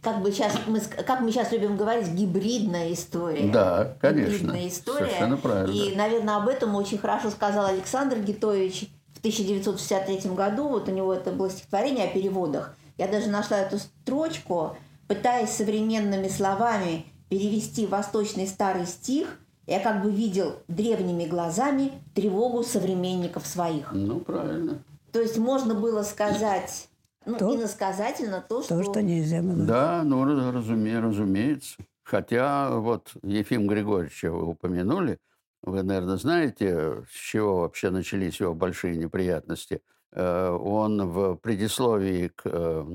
как 0.01 0.21
бы 0.21 0.31
сейчас 0.31 0.57
мы, 0.65 0.79
как 0.79 1.19
мы 1.19 1.29
сейчас 1.29 1.51
любим 1.51 1.75
говорить, 1.75 2.07
гибридная 2.07 2.93
история. 2.93 3.51
Да, 3.51 3.97
конечно. 3.99 4.31
Гибридная 4.31 4.67
история. 4.69 5.05
Совершенно 5.05 5.37
правильно. 5.37 5.73
И, 5.73 5.95
наверное, 5.95 6.37
об 6.37 6.47
этом 6.47 6.73
очень 6.75 6.97
хорошо 6.97 7.29
сказал 7.31 7.65
Александр 7.65 8.19
Гитович 8.19 8.89
в 9.13 9.19
1963 9.19 10.31
году, 10.31 10.69
вот 10.69 10.87
у 10.87 10.91
него 10.91 11.13
это 11.13 11.31
было 11.31 11.49
стихотворение 11.49 12.05
о 12.05 12.13
переводах. 12.13 12.77
Я 12.97 13.09
даже 13.09 13.27
нашла 13.27 13.59
эту 13.59 13.77
строчку, 13.77 14.77
пытаясь 15.07 15.49
современными 15.49 16.29
словами 16.29 17.05
перевести 17.27 17.85
восточный 17.85 18.47
старый 18.47 18.85
стих, 18.85 19.37
я 19.67 19.81
как 19.81 20.01
бы 20.01 20.11
видел 20.11 20.59
древними 20.69 21.25
глазами 21.25 21.91
тревогу 22.13 22.63
современников 22.63 23.45
своих. 23.45 23.91
Ну, 23.91 24.19
правильно. 24.21 24.81
То 25.11 25.21
есть 25.21 25.37
можно 25.37 25.73
было 25.73 26.03
сказать, 26.03 26.87
ну, 27.25 27.37
То- 27.37 27.55
иносказательно 27.55 28.41
то, 28.41 28.61
что... 28.63 28.77
То, 28.77 28.83
что 28.83 29.01
нельзя 29.01 29.41
было. 29.41 29.65
Да, 29.65 30.03
ну, 30.03 30.25
раз- 30.25 30.53
разуме- 30.55 30.99
разумеется. 30.99 31.77
Хотя 32.03 32.77
вот 32.77 33.11
Ефим 33.23 33.67
Григорьевича 33.67 34.31
вы 34.31 34.45
упомянули, 34.47 35.19
вы, 35.61 35.83
наверное, 35.83 36.17
знаете, 36.17 37.03
с 37.09 37.13
чего 37.13 37.61
вообще 37.61 37.89
начались 37.89 38.39
его 38.41 38.53
большие 38.53 38.97
неприятности. 38.97 39.81
Э, 40.11 40.49
Он 40.49 41.09
в 41.09 41.35
предисловии 41.35 42.27
к 42.27 42.41
э, 42.45 42.85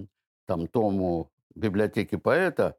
там, 0.46 0.66
тому 0.68 1.30
библиотеки 1.54 2.16
поэта, 2.16 2.76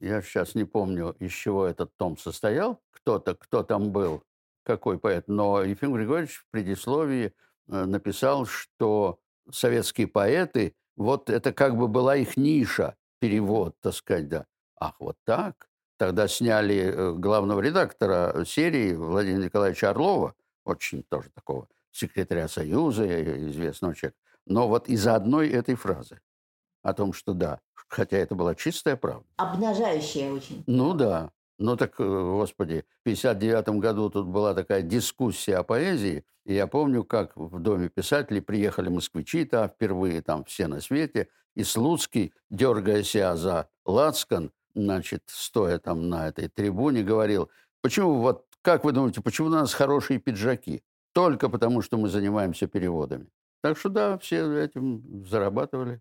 я 0.00 0.22
сейчас 0.22 0.54
не 0.54 0.64
помню, 0.64 1.16
из 1.18 1.32
чего 1.32 1.66
этот 1.66 1.96
том 1.96 2.16
состоял, 2.16 2.80
кто-то, 2.92 3.34
кто 3.34 3.62
там 3.64 3.90
был, 3.90 4.22
какой 4.64 4.98
поэт, 4.98 5.24
но 5.26 5.62
Ефим 5.64 5.92
Григорьевич 5.94 6.36
в 6.36 6.46
предисловии 6.50 7.32
э, 7.68 7.84
написал, 7.84 8.46
что 8.46 9.18
советские 9.50 10.06
поэты, 10.06 10.74
вот 10.96 11.30
это 11.30 11.52
как 11.52 11.76
бы 11.76 11.88
была 11.88 12.16
их 12.16 12.36
ниша, 12.36 12.96
перевод, 13.20 13.76
так 13.80 13.94
сказать, 13.94 14.28
да. 14.28 14.46
Ах, 14.78 14.94
вот 14.98 15.16
так? 15.24 15.68
Тогда 15.96 16.26
сняли 16.26 16.76
э, 16.76 17.12
главного 17.12 17.60
редактора 17.60 18.44
серии 18.44 18.94
Владимира 18.94 19.44
Николаевича 19.44 19.90
Орлова, 19.90 20.34
очень 20.64 21.04
тоже 21.04 21.30
такого 21.30 21.68
секретаря 21.92 22.48
Союза, 22.48 23.04
э, 23.04 23.48
известного 23.48 23.94
человека. 23.94 24.18
Но 24.46 24.68
вот 24.68 24.88
из-за 24.88 25.14
одной 25.14 25.48
этой 25.50 25.76
фразы 25.76 26.20
о 26.82 26.94
том, 26.94 27.12
что 27.12 27.32
да, 27.32 27.60
хотя 27.88 28.16
это 28.16 28.34
была 28.34 28.54
чистая 28.54 28.96
правда. 28.96 29.24
Обнажающее 29.36 30.32
очень. 30.32 30.64
Ну 30.66 30.94
да. 30.94 31.30
Ну 31.62 31.76
так, 31.76 31.94
э, 32.00 32.04
господи, 32.04 32.84
в 33.00 33.04
59 33.04 33.78
году 33.78 34.10
тут 34.10 34.26
была 34.26 34.52
такая 34.52 34.82
дискуссия 34.82 35.58
о 35.58 35.62
поэзии, 35.62 36.24
и 36.44 36.54
я 36.54 36.66
помню, 36.66 37.04
как 37.04 37.36
в 37.36 37.60
Доме 37.60 37.88
писателей 37.88 38.40
приехали 38.40 38.88
москвичи-то 38.88 39.68
впервые, 39.68 40.22
там 40.22 40.44
все 40.44 40.66
на 40.66 40.80
свете, 40.80 41.28
и 41.54 41.62
Слуцкий, 41.62 42.32
дергая 42.50 43.04
себя 43.04 43.36
за 43.36 43.68
лацкан, 43.84 44.50
значит, 44.74 45.22
стоя 45.26 45.78
там 45.78 46.08
на 46.08 46.26
этой 46.26 46.48
трибуне, 46.48 47.04
говорил, 47.04 47.48
почему, 47.80 48.14
вот, 48.14 48.44
как 48.62 48.84
вы 48.84 48.90
думаете, 48.90 49.20
почему 49.22 49.46
у 49.46 49.50
нас 49.50 49.72
хорошие 49.72 50.18
пиджаки? 50.18 50.82
Только 51.12 51.48
потому, 51.48 51.80
что 51.80 51.96
мы 51.96 52.08
занимаемся 52.08 52.66
переводами. 52.66 53.28
Так 53.62 53.78
что 53.78 53.88
да, 53.88 54.18
все 54.18 54.52
этим 54.58 55.24
зарабатывали. 55.26 56.00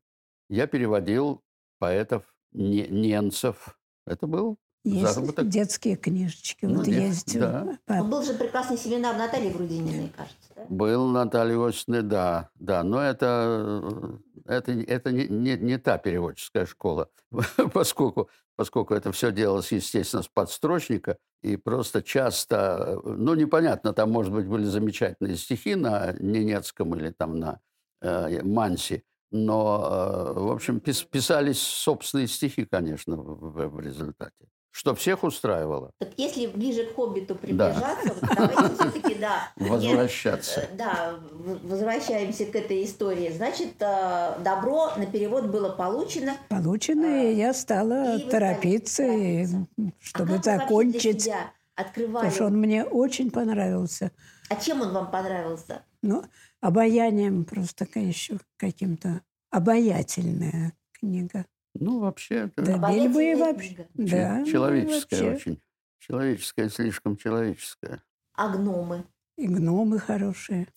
Я 0.50 0.66
переводил 0.66 1.44
поэтов, 1.78 2.24
не- 2.52 2.88
немцев. 2.88 3.78
Это 4.08 4.26
был 4.26 4.58
Есть 4.84 5.14
заработок. 5.14 5.48
детские 5.48 5.96
книжечки. 5.96 6.66
Ну, 6.66 6.78
вот 6.78 6.88
дет- 6.88 7.08
есть. 7.08 7.38
да. 7.40 7.78
Был 7.88 8.24
же 8.24 8.34
прекрасный 8.34 8.78
семинар 8.78 9.16
Натальи 9.16 9.52
Грудининой, 9.52 10.12
кажется, 10.16 10.50
да? 10.56 10.66
Был 10.70 11.08
Наталья 11.08 11.56
Иосифовна, 11.56 12.02
да, 12.02 12.50
да, 12.56 12.84
но 12.84 13.00
это, 13.02 14.20
э, 14.46 14.54
это, 14.54 14.72
это 14.72 15.12
не, 15.12 15.28
не, 15.28 15.56
не 15.58 15.78
та 15.78 15.98
переводческая 16.00 16.66
школа, 16.66 17.10
поскольку, 17.74 18.30
поскольку 18.56 18.96
это 18.96 19.12
все 19.12 19.32
делалось, 19.32 19.72
естественно, 19.72 20.24
с 20.24 20.28
подстрочника, 20.28 21.18
и 21.44 21.58
просто 21.58 22.02
часто, 22.02 23.00
э, 23.06 23.10
ну, 23.10 23.36
непонятно, 23.36 23.94
там, 23.94 24.12
может 24.12 24.34
быть, 24.34 24.48
были 24.48 24.64
замечательные 24.64 25.38
стихи 25.38 25.76
на 25.76 26.14
Ненецком 26.14 26.96
или 26.96 27.12
там 27.12 27.40
на 27.40 27.60
э, 28.02 28.42
Манси, 28.44 29.04
но, 29.32 30.34
э, 30.36 30.40
в 30.40 30.52
общем, 30.52 30.78
пис- 30.80 31.06
писались 31.08 31.60
собственные 31.62 32.28
стихи, 32.28 32.66
конечно, 32.66 33.16
в, 33.16 33.68
в 33.68 33.80
результате, 33.80 34.48
что 34.72 34.96
всех 34.96 35.24
устраивало. 35.24 35.92
Так 36.00 36.10
если 36.18 36.48
ближе 36.48 36.86
к 36.86 36.96
«Хоббиту» 36.96 37.36
приближаться, 37.36 38.14
вот 38.22 38.36
давайте 38.36 38.74
все-таки, 38.76 39.16
да. 39.16 39.52
нет, 39.58 39.70
Возвращаться. 39.70 40.62
э, 40.62 40.76
Да, 40.76 41.16
возвращаемся 41.64 42.46
к 42.46 42.56
этой 42.56 42.84
истории. 42.86 43.30
Значит, 43.32 43.74
э, 43.80 44.40
добро 44.44 44.92
на 44.98 45.06
перевод 45.06 45.48
было 45.48 45.70
получено. 45.70 46.34
Получено, 46.50 47.26
и 47.30 47.36
я 47.36 47.54
стала 47.54 48.18
И 48.18 48.30
торопиться, 48.30 49.04
стали 49.04 49.44
и, 49.44 49.46
торопиться. 49.48 49.94
чтобы 50.00 50.36
а 50.36 50.42
закончить. 50.42 51.22
себя 51.24 51.52
открывали? 51.76 52.14
Потому 52.30 52.32
что 52.34 52.46
он 52.46 52.58
мне 52.60 52.84
очень 52.86 53.30
понравился. 53.30 54.12
А 54.50 54.56
чем 54.56 54.82
он 54.82 54.94
вам 54.94 55.12
понравился? 55.12 55.84
Ну, 56.02 56.24
обаянием 56.62 57.46
просто 57.46 57.88
еще 57.96 58.38
каким-то 58.58 59.22
обаятельная 59.50 60.74
книга. 61.00 61.46
Ну, 61.74 62.00
вообще, 62.00 62.36
это 62.56 62.62
Да, 62.64 62.76
Обаятельная 62.76 63.36
бельбы 63.36 63.40
вообще. 63.46 63.88
Да, 63.94 64.08
Че- 64.08 64.40
ну, 64.40 64.46
человеческое 64.46 65.24
вообще. 65.24 65.36
очень. 65.52 65.62
Человеческое, 66.00 66.70
слишком 66.70 67.16
человеческое. 67.16 68.02
А 68.36 68.50
гномы? 68.50 69.06
И 69.38 69.48
гномы 69.48 70.00
хорошие. 70.00 70.68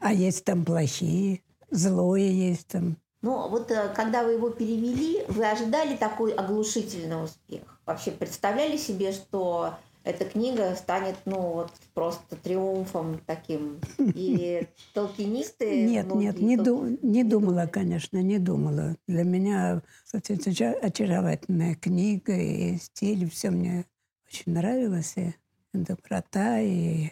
А 0.00 0.12
есть 0.12 0.44
там 0.44 0.64
плохие, 0.64 1.42
злое 1.70 2.28
есть 2.28 2.68
там. 2.68 2.96
Ну, 3.22 3.48
вот 3.48 3.70
э, 3.70 3.92
когда 3.96 4.22
вы 4.22 4.32
его 4.32 4.50
перевели, 4.50 5.24
вы 5.28 5.46
ожидали 5.50 5.96
такой 5.96 6.32
оглушительный 6.32 7.24
успех? 7.24 7.62
Вообще 7.86 8.10
представляли 8.10 8.76
себе, 8.76 9.12
что 9.12 9.74
эта 10.04 10.26
книга 10.26 10.74
станет, 10.76 11.16
ну, 11.24 11.40
вот 11.54 11.72
просто 11.94 12.36
триумфом 12.36 13.20
таким? 13.26 13.80
И 13.98 14.66
толкинисты... 14.94 15.86
Нет, 15.86 16.14
нет, 16.14 16.38
не, 16.38 16.56
тол- 16.56 16.64
ду- 16.64 16.98
не 17.02 17.24
думала, 17.24 17.66
конечно, 17.66 18.22
не 18.22 18.38
думала. 18.38 18.96
Для 19.08 19.24
меня, 19.24 19.82
это 20.12 20.32
оча- 20.34 20.78
очаровательная 20.78 21.74
книга, 21.74 22.36
и 22.36 22.76
стиль, 22.76 23.28
все 23.30 23.50
мне 23.50 23.86
очень 24.28 24.52
нравилось. 24.52 25.14
И 25.16 25.32
доброта, 25.72 26.60
и 26.60 27.10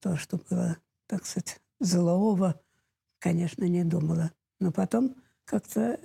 то, 0.00 0.16
что 0.16 0.38
было, 0.50 0.78
так 1.06 1.26
сказать, 1.26 1.60
злого, 1.80 2.60
конечно, 3.18 3.64
не 3.64 3.84
думала. 3.84 4.32
Но 4.58 4.72
потом 4.72 5.16
как-то, 5.44 5.98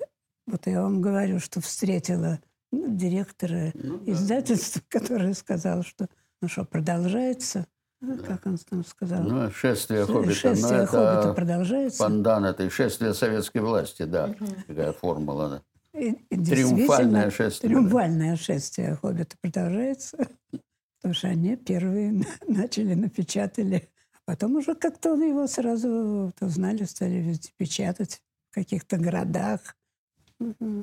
вот 0.46 0.68
я 0.68 0.82
вам 0.82 1.02
говорю, 1.02 1.40
что 1.40 1.62
встретила 1.62 2.40
ну, 2.72 2.96
директора 2.96 3.72
Ну, 3.74 3.98
да. 4.00 4.12
издательства, 4.12 4.82
который 4.90 5.34
сказал, 5.34 5.84
что, 5.84 6.08
ну 6.42 6.48
что, 6.48 6.66
продолжается, 6.66 7.66
Ну, 8.02 8.18
как 8.20 8.46
он 8.46 8.58
там 8.58 8.86
сказал. 8.86 9.24
Ну, 9.24 9.50
шествие 9.52 10.06
Хоббита. 10.06 10.34
Шествие 10.34 10.82
ну, 10.82 10.88
Хоббита 10.88 11.20
это 11.20 11.34
продолжается. 11.34 12.00
пандан 12.04 12.46
этой 12.46 12.70
шествие 12.70 13.14
советской 13.14 13.60
власти, 13.62 14.04
да. 14.04 14.36
Такая 14.68 14.92
формула. 14.94 15.50
да. 15.50 16.00
И- 16.00 16.12
и 16.30 16.38
Триумфальное 16.46 17.32
шествие. 17.32 17.70
да. 17.74 17.80
Триумфальное 17.80 18.36
шествие 18.36 18.96
Хоббита 18.96 19.36
продолжается. 19.42 20.18
Потому 21.02 21.14
что 21.14 21.28
они 21.30 21.56
первые 21.56 22.24
начали, 22.48 22.94
напечатали. 22.94 23.90
А 24.14 24.20
потом 24.26 24.56
уже 24.58 24.76
как-то 24.76 25.16
его 25.16 25.48
сразу 25.48 26.34
узнали, 26.42 26.84
стали 26.84 27.16
везде 27.16 27.52
печатать 27.56 28.22
в 28.52 28.54
каких-то 28.56 28.98
городах. 28.98 29.76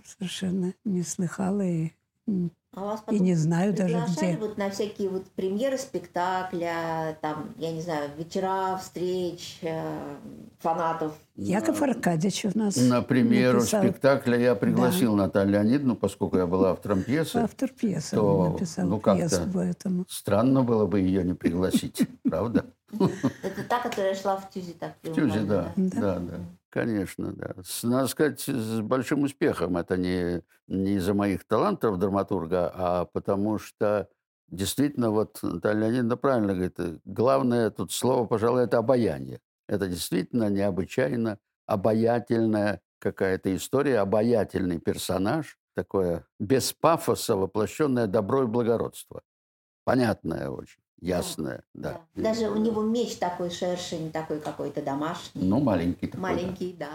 Совершенно 0.05 0.75
не 0.85 1.03
слыхала 1.03 1.63
и, 1.63 1.93
А 2.75 2.81
вас 2.81 3.05
и 3.11 3.21
не 3.21 3.35
знаю 3.35 3.73
даже 3.73 3.95
приглашали 3.95 4.33
где. 4.33 4.37
вот 4.41 4.59
на 4.59 4.71
всякие 4.71 5.09
вот 5.09 5.27
премьеры 5.31 5.79
спектакля, 5.79 7.17
там, 7.21 7.55
я 7.59 7.71
не 7.73 7.81
знаю, 7.81 8.11
вечера 8.19 8.77
встреч 8.79 9.59
э, 9.63 10.17
фанатов. 10.59 11.15
Яков 11.37 11.83
Аркадьевич 11.83 12.47
у 12.47 12.59
нас 12.59 12.77
На 12.77 13.03
премьеру 13.03 13.59
написал. 13.59 13.83
спектакля 13.83 14.39
я 14.39 14.55
пригласил 14.57 15.15
Наталью 15.15 15.53
Леонидовну, 15.55 15.97
поскольку 15.97 16.37
я 16.39 16.47
была 16.47 16.71
автором 16.73 17.03
пьесы. 17.03 17.37
Автор 17.37 17.69
пьесы 17.71 18.17
то, 18.17 18.23
он 18.39 18.53
написал 18.53 18.87
ну, 18.89 18.99
пьесу 19.01 19.43
по 19.53 19.59
этому. 19.61 20.05
Странно 20.09 20.63
было 20.65 20.87
бы 20.87 21.01
ее 21.01 21.23
не 21.23 21.35
пригласить, 21.35 22.09
правда? 22.25 22.67
Это 23.43 23.65
та, 23.69 23.81
которая 23.81 24.15
шла 24.15 24.37
в 24.37 24.51
Тюзе 24.51 24.75
так 24.75 24.95
В 25.03 25.13
Тюзе, 25.15 25.41
да. 25.43 25.73
Да. 25.77 26.19
Да. 26.19 26.41
Конечно, 26.71 27.33
да. 27.33 27.55
С- 27.63 27.85
Надо 27.85 28.09
сказать, 28.09 28.41
с 28.41 28.81
большим 28.81 29.23
успехом. 29.23 29.77
Это 29.77 29.97
не, 29.97 30.43
не 30.67 30.95
из-за 30.97 31.15
моих 31.15 31.45
талантов 31.45 31.99
драматурга, 31.99 32.71
а 32.75 33.05
потому 33.05 33.59
что 33.59 34.09
действительно, 34.49 35.11
вот 35.11 35.39
Наталья 35.43 35.83
Леонидовна 35.89 36.17
правильно 36.17 36.53
говорит, 36.55 36.79
главное 37.05 37.71
тут 37.71 37.93
слово, 37.93 38.27
пожалуй, 38.27 38.65
это 38.65 38.79
обаяние. 38.79 39.41
Это 39.69 39.89
действительно 39.89 40.51
необычайно 40.51 41.39
обаятельная 41.67 42.81
какая-то 42.99 43.55
история, 43.55 43.99
обаятельный 44.01 44.79
персонаж, 44.79 45.59
такое 45.75 46.27
без 46.39 46.73
пафоса 46.73 47.37
воплощенное 47.37 48.07
добро 48.07 48.45
и 48.45 48.47
благородство. 48.47 49.23
Понятное 49.85 50.49
очень, 50.51 50.83
ясное, 51.05 51.63
да. 51.75 52.01
Да. 52.15 52.23
Даже 52.31 52.49
у 52.51 52.57
него 52.57 52.83
меч 52.83 53.17
такой 53.17 53.51
шершень, 53.51 54.11
такой 54.11 54.41
какой-то 54.41 54.83
домашний. 54.83 55.43
Ну, 55.47 55.61
маленький 55.61 56.07
такой. 56.07 56.21
да. 56.21 56.29
Маленький, 56.29 56.77
да. 56.79 56.91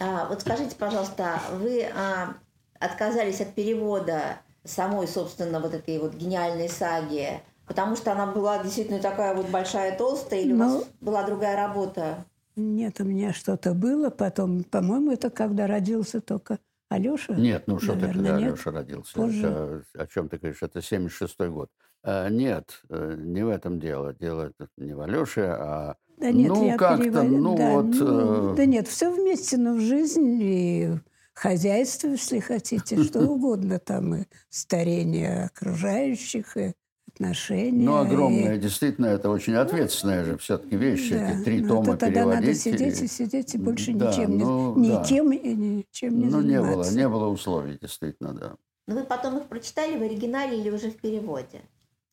А, 0.00 0.26
вот 0.28 0.40
скажите, 0.40 0.74
пожалуйста, 0.76 1.40
вы 1.52 1.84
а, 1.94 2.34
отказались 2.80 3.40
от 3.40 3.54
перевода 3.54 4.38
самой, 4.64 5.06
собственно, 5.06 5.60
вот 5.60 5.74
этой 5.74 5.98
вот 5.98 6.14
гениальной 6.14 6.68
саги, 6.68 7.40
потому 7.66 7.96
что 7.96 8.12
она 8.12 8.26
была 8.26 8.62
действительно 8.62 9.00
такая 9.00 9.34
вот 9.34 9.48
большая, 9.50 9.96
толстая, 9.96 10.40
или 10.40 10.52
у 10.52 10.56
Ну, 10.56 10.76
вас 10.78 10.86
была 11.00 11.22
другая 11.24 11.56
работа? 11.56 12.24
Нет, 12.56 13.00
у 13.00 13.04
меня 13.04 13.32
что-то 13.32 13.72
было 13.74 14.10
потом. 14.10 14.62
По-моему, 14.64 15.12
это 15.12 15.30
когда 15.30 15.66
родился 15.66 16.20
только 16.20 16.58
Алеша. 16.90 17.34
Нет, 17.34 17.64
ну 17.66 17.78
что 17.80 17.94
ты, 17.94 18.00
когда 18.08 18.38
нет. 18.38 18.52
Алеша 18.52 18.70
родился? 18.70 19.14
Позже. 19.14 19.46
Это, 19.94 20.02
о 20.02 20.06
чем 20.06 20.28
ты 20.28 20.36
говоришь? 20.36 20.62
Это 20.62 20.80
76-й 20.80 21.48
год. 21.48 21.70
А, 22.04 22.28
нет, 22.28 22.82
э, 22.88 23.14
не 23.18 23.44
в 23.44 23.48
этом 23.48 23.78
дело. 23.78 24.12
Дело 24.14 24.48
это 24.58 24.68
не 24.76 24.92
в 24.94 25.00
Алеше, 25.00 25.42
а... 25.42 25.96
Да 26.18 26.30
нет, 26.30 26.48
ну, 26.48 26.66
я 26.66 26.76
как-то, 26.76 27.04
перево- 27.04 27.22
ну, 27.22 27.56
да, 27.56 27.70
вот... 27.74 27.86
ну, 27.94 28.52
э, 28.52 28.56
да 28.56 28.64
нет, 28.66 28.88
все 28.88 29.10
вместе, 29.12 29.56
но 29.56 29.74
в 29.74 29.80
жизнь 29.80 30.38
и 30.42 30.90
хозяйство, 31.34 32.08
если 32.08 32.38
хотите, 32.40 33.02
что 33.02 33.20
угодно 33.28 33.78
там, 33.78 34.14
и 34.16 34.24
старение 34.48 35.44
окружающих, 35.44 36.56
и 36.56 36.74
отношения. 37.08 37.84
Ну, 37.84 37.96
огромное, 37.98 38.54
и- 38.56 38.58
действительно, 38.58 39.06
это 39.06 39.30
очень 39.30 39.54
ответственная 39.54 40.24
же 40.24 40.38
все-таки 40.38 40.76
вещь, 40.76 41.10
Да, 41.10 41.30
эти 41.32 41.44
три 41.44 41.60
ну, 41.60 41.68
тома 41.68 41.88
это 41.94 41.96
тогда 42.06 42.24
надо 42.24 42.36
переводить. 42.38 42.60
сидеть 42.62 43.00
и 43.00 43.04
и- 43.04 43.08
сидеть, 43.08 43.54
и 43.54 43.58
больше 43.58 43.92
Да, 43.94 44.10
ничем, 44.10 44.38
не- 44.38 44.44
ну, 44.44 44.76
ни 44.78 44.88
да. 44.88 45.04
тем 45.04 45.32
и 45.32 45.54
ничем 45.54 46.18
не 46.18 46.26
Ну, 46.26 46.40
не 46.40 46.58
было, 46.58 46.66
заниматься. 46.68 46.96
не 46.96 47.08
было 47.08 47.26
условий, 47.28 47.78
действительно, 47.80 48.32
да. 48.34 48.54
Но 48.86 48.94
вы 48.96 49.04
потом 49.04 49.38
их 49.38 49.44
прочитали 49.46 49.96
в 49.98 50.02
оригинале 50.02 50.58
или 50.60 50.70
уже 50.70 50.90
в 50.90 50.96
переводе? 50.96 51.62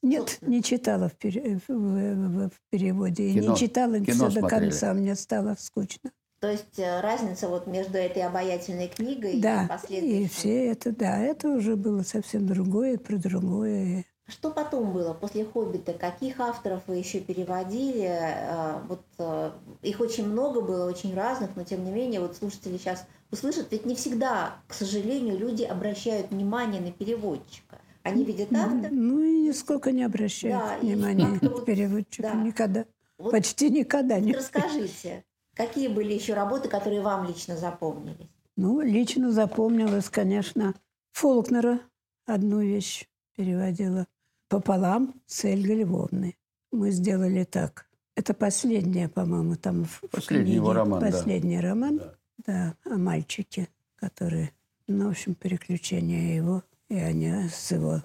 Нет, 0.02 0.38
не 0.42 0.64
читала 0.64 1.10
в, 1.10 1.16
пере- 1.16 1.60
в- 1.68 1.72
в- 1.74 2.50
в 2.50 2.60
переводе. 2.70 3.24
И 3.30 3.34
Кино- 3.34 3.52
не 3.52 3.58
читала 3.58 4.00
кино 4.00 4.14
все 4.16 4.26
до 4.36 4.40
смотрели. 4.40 4.70
конца. 4.70 4.94
Мне 4.94 5.16
стало 5.16 5.56
скучно. 5.60 6.12
То 6.40 6.50
есть 6.50 6.80
э, 6.80 7.02
разница 7.02 7.50
вот 7.50 7.68
между 7.68 7.98
этой 7.98 8.24
обаятельной 8.24 8.88
книгой 8.88 9.34
и 9.34 9.42
Да, 9.42 9.66
и 9.66 9.68
последующей. 9.68 10.28
все 10.30 10.68
это, 10.68 10.96
да, 10.96 11.20
это 11.20 11.50
уже 11.50 11.76
было 11.76 12.02
совсем 12.04 12.48
другое, 12.48 12.98
про 12.98 13.18
другое. 13.18 14.06
Что 14.26 14.52
потом 14.52 14.94
было 14.94 15.14
после 15.14 15.44
«Хоббита»? 15.44 15.92
Каких 15.94 16.40
авторов 16.40 16.84
вы 16.88 16.96
еще 16.98 17.20
переводили? 17.20 18.06
Э, 18.08 18.80
Вот 18.88 19.02
э, 19.18 19.52
их 19.82 20.00
очень 20.00 20.28
много 20.28 20.62
было, 20.62 20.88
очень 20.88 21.14
разных, 21.14 21.50
но 21.58 21.64
тем 21.66 21.84
не 21.84 21.92
менее, 21.92 22.22
вот 22.22 22.38
слушатели 22.38 22.78
сейчас 22.78 23.06
услышат, 23.32 23.68
ведь 23.72 23.86
не 23.86 23.96
всегда, 23.96 24.56
к 24.68 24.74
сожалению, 24.74 25.38
люди 25.38 25.64
обращают 25.64 26.32
внимание 26.32 26.80
на 26.80 26.92
переводчика. 26.94 27.80
Они 28.12 28.24
видят 28.24 28.52
автора, 28.54 28.90
Ну 28.92 29.20
и 29.24 29.42
нисколько 29.48 29.92
не 29.92 30.04
обращают 30.04 30.58
Да, 30.60 30.78
внимания 30.82 31.40
вот, 31.42 31.66
переводчику. 31.66 32.24
да. 32.24 32.34
Никогда. 32.34 32.86
Вот 33.18 33.32
Почти 33.32 33.70
никогда 33.70 34.20
не. 34.20 34.34
расскажите, 34.34 35.24
какие 35.54 35.88
были 35.88 36.14
еще 36.14 36.34
работы, 36.34 36.70
которые 36.70 37.02
вам 37.02 37.28
лично 37.28 37.58
запомнились? 37.58 38.28
Ну, 38.56 38.82
лично 38.82 39.32
запомнилось, 39.32 40.10
конечно, 40.10 40.74
Фолкнера 41.14 41.80
одну 42.26 42.62
вещь 42.62 43.08
переводила 43.36 44.06
пополам 44.48 45.14
с 45.26 45.44
Эльгой 45.46 45.78
Львовной. 45.84 46.38
Мы 46.72 46.92
сделали 46.92 47.44
так. 47.44 47.88
Это 48.16 48.34
последняя, 48.34 49.08
по-моему, 49.08 49.56
там 49.56 49.86
Последний 50.12 50.56
его 50.56 50.74
роман, 50.74 51.00
да. 51.00 51.12
Последний 51.12 51.60
роман, 51.60 52.02
да. 52.46 52.76
о 52.86 52.98
мальчике, 52.98 53.70
который, 53.96 54.52
ну, 54.88 55.08
в 55.08 55.12
общем, 55.12 55.36
приключения 55.36 56.36
его, 56.36 56.64
и 56.90 56.96
они 56.98 57.48
с 57.50 57.72
его, 57.72 58.04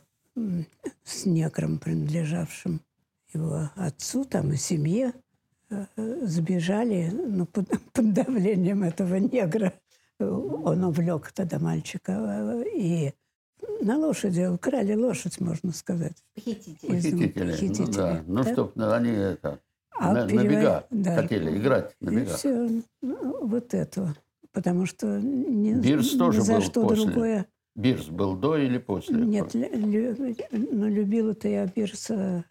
с 1.05 1.27
негром, 1.27 1.79
принадлежавшим 1.79 2.81
его 3.33 3.71
отцу, 3.77 4.25
там, 4.25 4.53
и 4.53 4.57
семье, 4.57 5.13
э, 5.71 5.87
сбежали 6.23 7.11
ну, 7.13 7.47
под, 7.47 7.69
под 7.93 8.13
давлением 8.13 8.83
этого 8.85 9.17
негра. 9.17 9.73
Он 10.21 10.85
увлек 10.85 11.33
тогда 11.33 11.59
мальчика. 11.59 12.13
э, 12.13 12.65
И 12.77 13.13
на 13.81 13.97
лошади 13.99 14.43
украли 14.47 14.95
лошадь, 14.95 15.41
можно 15.41 15.73
сказать. 15.73 16.17
Похитители. 16.35 16.87
Похитители. 16.89 17.45
Ну, 17.45 17.51
похитители, 17.53 17.93
да. 17.97 18.23
Ну, 18.27 18.45
да? 18.45 18.53
чтоб 18.53 18.79
они 18.79 19.11
это, 19.11 19.61
А 19.99 20.13
на, 20.13 20.27
перево- 20.27 20.35
на 20.37 20.43
бега 20.49 20.87
да. 20.91 21.17
хотели 21.23 21.59
играть 21.59 21.97
на 22.01 22.11
И 22.11 22.17
бегах. 22.17 22.37
все, 22.37 22.83
вот 23.03 23.75
это. 23.75 24.15
Потому 24.53 24.87
что 24.87 25.19
ни, 25.21 25.73
Бирс 25.75 26.13
ни 26.15 26.41
за 26.41 26.53
был 26.55 26.61
что 26.63 26.87
после. 26.87 27.07
другое. 27.07 27.47
Бирс 27.75 28.07
был 28.09 28.37
до 28.37 28.57
или 28.57 28.79
после? 28.79 29.17
Нет, 29.17 29.55
лю- 29.55 30.37
ну, 30.53 30.87
любила-то 30.89 31.49
я 31.49 31.67
Бирса 31.67 32.45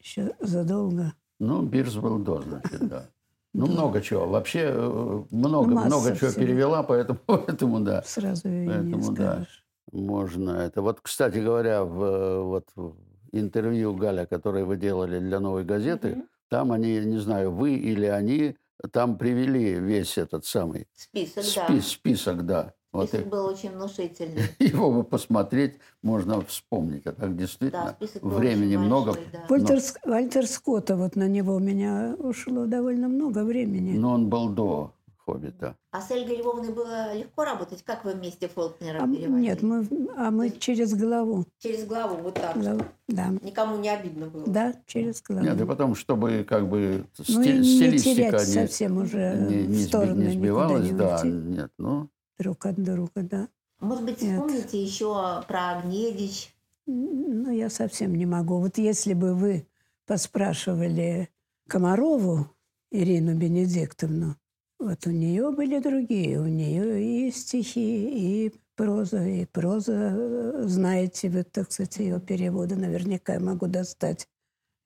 еще 0.00 0.34
задолго. 0.40 1.12
Ну, 1.38 1.62
Бирс 1.62 1.94
был 1.96 2.18
до, 2.18 2.42
значит, 2.42 2.88
да. 2.88 3.08
Ну, 3.54 3.66
много 3.66 4.00
чего. 4.00 4.26
Вообще, 4.26 4.60
э, 4.72 5.22
много, 5.30 5.74
Ну, 5.74 5.84
много 5.84 6.16
чего 6.16 6.30
всего. 6.30 6.40
перевела, 6.42 6.82
поэтому, 6.82 7.18
поэтому 7.26 7.80
да. 7.80 8.02
Сразу 8.02 8.48
и 8.48 8.50
не 8.50 8.66
Поэтому 8.66 9.12
да. 9.12 9.32
скажешь. 9.34 9.64
Можно 9.92 10.50
это. 10.52 10.80
Вот, 10.80 11.00
кстати 11.02 11.36
говоря, 11.36 11.84
в, 11.84 12.42
вот, 12.44 12.68
в 12.74 12.94
интервью 13.32 13.94
Галя, 13.94 14.24
которое 14.24 14.64
вы 14.64 14.78
делали 14.78 15.18
для 15.18 15.38
«Новой 15.38 15.64
газеты», 15.64 16.08
Мгм. 16.16 16.28
там 16.48 16.72
они, 16.72 16.98
не 17.04 17.18
знаю, 17.18 17.50
вы 17.52 17.74
или 17.74 18.06
они, 18.06 18.56
там 18.90 19.18
привели 19.18 19.74
весь 19.74 20.16
этот 20.16 20.46
самый 20.46 20.88
Список, 20.94 21.44
спис- 21.44 21.66
да. 21.68 21.80
список, 21.82 22.46
да. 22.46 22.72
Вот 22.92 23.08
Список 23.08 23.26
и- 23.26 23.30
был 23.30 23.46
очень 23.46 23.70
внушительный. 23.70 24.42
его 24.58 24.90
бы 24.92 25.02
посмотреть, 25.02 25.76
можно 26.02 26.42
вспомнить. 26.44 27.06
А 27.06 27.12
так 27.12 27.30
Да, 27.30 27.32
действительно 27.40 27.94
был 28.20 28.28
времени 28.30 28.76
много. 28.76 29.12
большой, 29.12 29.26
да. 29.32 29.38
Вальтер, 29.48 29.80
С- 29.80 29.98
Вальтер 30.04 30.46
Скотта, 30.46 30.96
вот 30.96 31.16
на 31.16 31.26
него 31.26 31.54
у 31.54 31.58
меня 31.58 32.14
ушло 32.18 32.66
довольно 32.66 33.08
много 33.08 33.44
времени. 33.44 33.96
Но 33.96 34.12
он 34.12 34.28
был 34.28 34.50
до 34.50 34.92
«Хоббита». 35.24 35.74
А 35.90 36.02
с 36.02 36.10
Эльгой 36.10 36.36
Львовной 36.36 36.70
было 36.70 37.14
легко 37.16 37.44
работать? 37.44 37.82
Как 37.82 38.04
вы 38.04 38.12
вместе 38.12 38.46
Фолкнера 38.48 38.98
А, 38.98 39.06
переводили? 39.06 39.40
нет, 39.40 39.62
мы, 39.62 39.86
а 40.16 40.30
мы 40.30 40.50
через 40.50 40.94
голову. 40.94 41.46
Через 41.60 41.86
главу, 41.86 42.16
вот 42.16 42.34
так. 42.34 42.58
Главу, 42.60 42.82
Да, 43.08 43.28
Никому 43.42 43.78
не 43.78 43.88
обидно 43.88 44.26
было. 44.26 44.44
да, 44.46 44.74
через 44.86 45.22
голову. 45.22 45.44
Нет, 45.44 45.58
и 45.58 45.64
потом, 45.64 45.94
чтобы 45.94 46.44
как 46.46 46.68
бы 46.68 47.06
ну 47.26 47.40
и 47.40 47.44
стиль- 47.46 47.58
не 47.60 47.64
стилистика 47.64 48.14
терять 48.16 48.48
не, 48.48 48.52
совсем 48.54 48.98
уже 48.98 49.46
не, 49.48 49.56
не 49.56 49.62
в 49.62 49.92
не 49.94 50.26
никуда 50.26 50.30
сбивалась, 50.30 50.90
не 50.90 50.92
да, 50.98 51.14
уйти 51.22 51.28
нет, 51.30 51.70
ну, 51.78 52.08
друг 52.38 52.66
от 52.66 52.76
друга, 52.82 53.22
да. 53.22 53.48
Может 53.80 54.04
быть, 54.04 54.18
вспомните 54.18 54.82
еще 54.82 55.42
про 55.48 55.78
Огнедич. 55.78 56.54
Ну, 56.86 57.50
я 57.50 57.68
совсем 57.70 58.14
не 58.14 58.26
могу. 58.26 58.58
Вот 58.58 58.78
если 58.78 59.14
бы 59.14 59.34
вы 59.34 59.66
поспрашивали 60.06 61.28
Комарову 61.68 62.46
Ирину 62.90 63.36
Бенедиктовну, 63.36 64.36
вот 64.78 65.06
у 65.06 65.10
нее 65.10 65.50
были 65.52 65.78
другие. 65.78 66.40
У 66.40 66.46
нее 66.46 67.02
и 67.02 67.30
стихи, 67.30 68.46
и 68.46 68.52
проза, 68.74 69.24
и 69.24 69.46
проза. 69.46 69.92
э, 70.12 70.62
Знаете 70.66 71.30
вы, 71.30 71.44
так 71.44 71.70
сказать, 71.70 71.98
ее 71.98 72.20
переводы. 72.20 72.76
Наверняка 72.76 73.34
я 73.34 73.40
могу 73.40 73.66
достать 73.66 74.28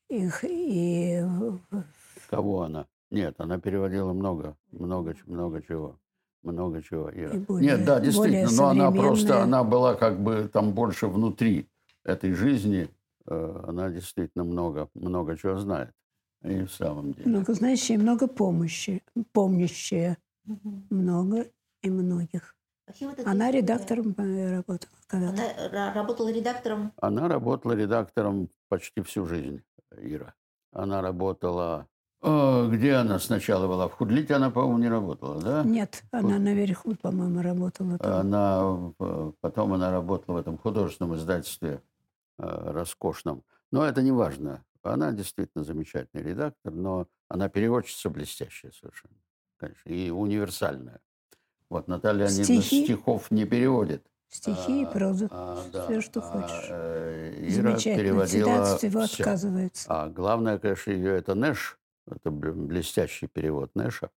их. 0.08 0.44
И 0.44 1.22
кого 2.28 2.62
она? 2.62 2.86
Нет, 3.10 3.36
она 3.38 3.58
переводила 3.58 4.12
много, 4.12 4.56
много, 4.72 5.14
много 5.26 5.62
чего. 5.62 5.98
Много 6.52 6.80
чего, 6.82 7.10
Ира. 7.10 7.34
И 7.34 7.38
более- 7.38 7.66
Нет, 7.76 7.84
да, 7.84 7.98
действительно, 8.00 8.48
более 8.48 8.56
но 8.56 8.68
она 8.68 8.90
просто, 8.92 9.42
она 9.42 9.64
была 9.64 9.94
как 9.96 10.20
бы 10.20 10.48
там 10.52 10.72
больше 10.72 11.08
внутри 11.08 11.68
этой 12.04 12.32
жизни. 12.32 12.88
э, 13.28 13.62
Она 13.66 13.90
действительно 13.90 14.44
много, 14.44 14.88
много 14.94 15.36
чего 15.36 15.58
знает. 15.58 15.90
И 16.44 16.62
в 16.64 16.70
самом 16.70 17.12
деле. 17.12 17.28
много 17.28 17.52
знающие, 17.54 17.98
много 17.98 18.28
помощи, 18.28 19.02
помнящие. 19.32 20.16
Много 20.90 21.46
и 21.82 21.90
многих. 21.90 22.54
Вообще 22.86 23.08
вот 23.08 23.18
эта 23.18 23.28
Она 23.28 23.50
редактором 23.50 24.14
э, 24.16 24.50
работала 24.56 24.92
когда-то. 25.08 25.32
Она 25.42 25.90
ра- 25.90 25.94
работала 25.94 26.32
редактором. 26.32 26.92
Она 27.02 27.26
работала 27.26 27.72
редактором 27.72 28.48
почти 28.68 29.00
всю 29.02 29.26
жизнь, 29.26 29.60
Ира. 29.98 30.34
Она 30.72 31.02
работала... 31.02 31.88
Э, 32.28 32.68
Где 32.72 32.94
она 32.94 33.18
сначала 33.20 33.68
была? 33.68 33.86
В 33.88 33.92
Худлите 33.92 34.34
она, 34.34 34.50
по-моему, 34.50 34.78
не 34.78 34.88
работала, 34.88 35.40
да? 35.40 35.62
Нет, 35.62 36.02
она 36.10 36.38
наверху, 36.38 36.96
по-моему, 36.96 37.40
работала. 37.40 37.98
там. 37.98 38.12
Она, 38.20 38.92
э, 38.98 39.32
потом 39.40 39.72
она 39.74 39.92
работала 39.92 40.34
в 40.36 40.38
этом 40.38 40.58
художественном 40.58 41.14
издательстве 41.14 41.82
э, 42.38 42.70
роскошном. 42.72 43.44
Но 43.70 43.84
это 43.84 44.02
не 44.02 44.10
важно. 44.10 44.64
Она 44.82 45.12
действительно 45.12 45.62
замечательный 45.64 46.22
редактор, 46.22 46.72
но 46.72 47.06
она 47.28 47.48
переводчица 47.48 48.10
блестящая 48.10 48.72
совершенно, 48.72 49.14
конечно, 49.58 49.88
и 49.88 50.10
универсальная. 50.10 51.00
Вот 51.70 51.88
Наталья 51.88 52.26
Леонидовна 52.28 52.62
стихов 52.62 53.30
не 53.30 53.44
переводит. 53.44 54.04
Стихи 54.28 54.82
и 54.82 54.84
А, 54.84 54.88
прозу. 54.88 55.28
а, 55.30 55.62
да, 55.72 55.84
Все, 55.86 56.00
что 56.00 56.20
а, 56.20 56.22
хочешь. 56.22 56.66
э, 56.70 57.34
Ира 57.48 57.50
Замечательно. 57.70 57.96
переводила 57.96 58.26
Всегда 58.26 58.72
от 58.72 58.78
всего 58.78 59.00
всё. 59.06 59.22
отказывается. 59.22 59.86
А 59.88 60.08
главное, 60.08 60.58
конечно, 60.58 60.90
ее 60.90 61.16
это 61.16 61.34
Нэш. 61.36 61.78
Это 62.06 62.30
бл- 62.30 62.52
блестящий 62.54 63.26
перевод 63.26 63.74
Нэша. 63.74 64.10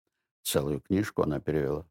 Целую 0.43 0.81
книжку 0.81 1.23
она 1.23 1.39
перевела 1.39 1.85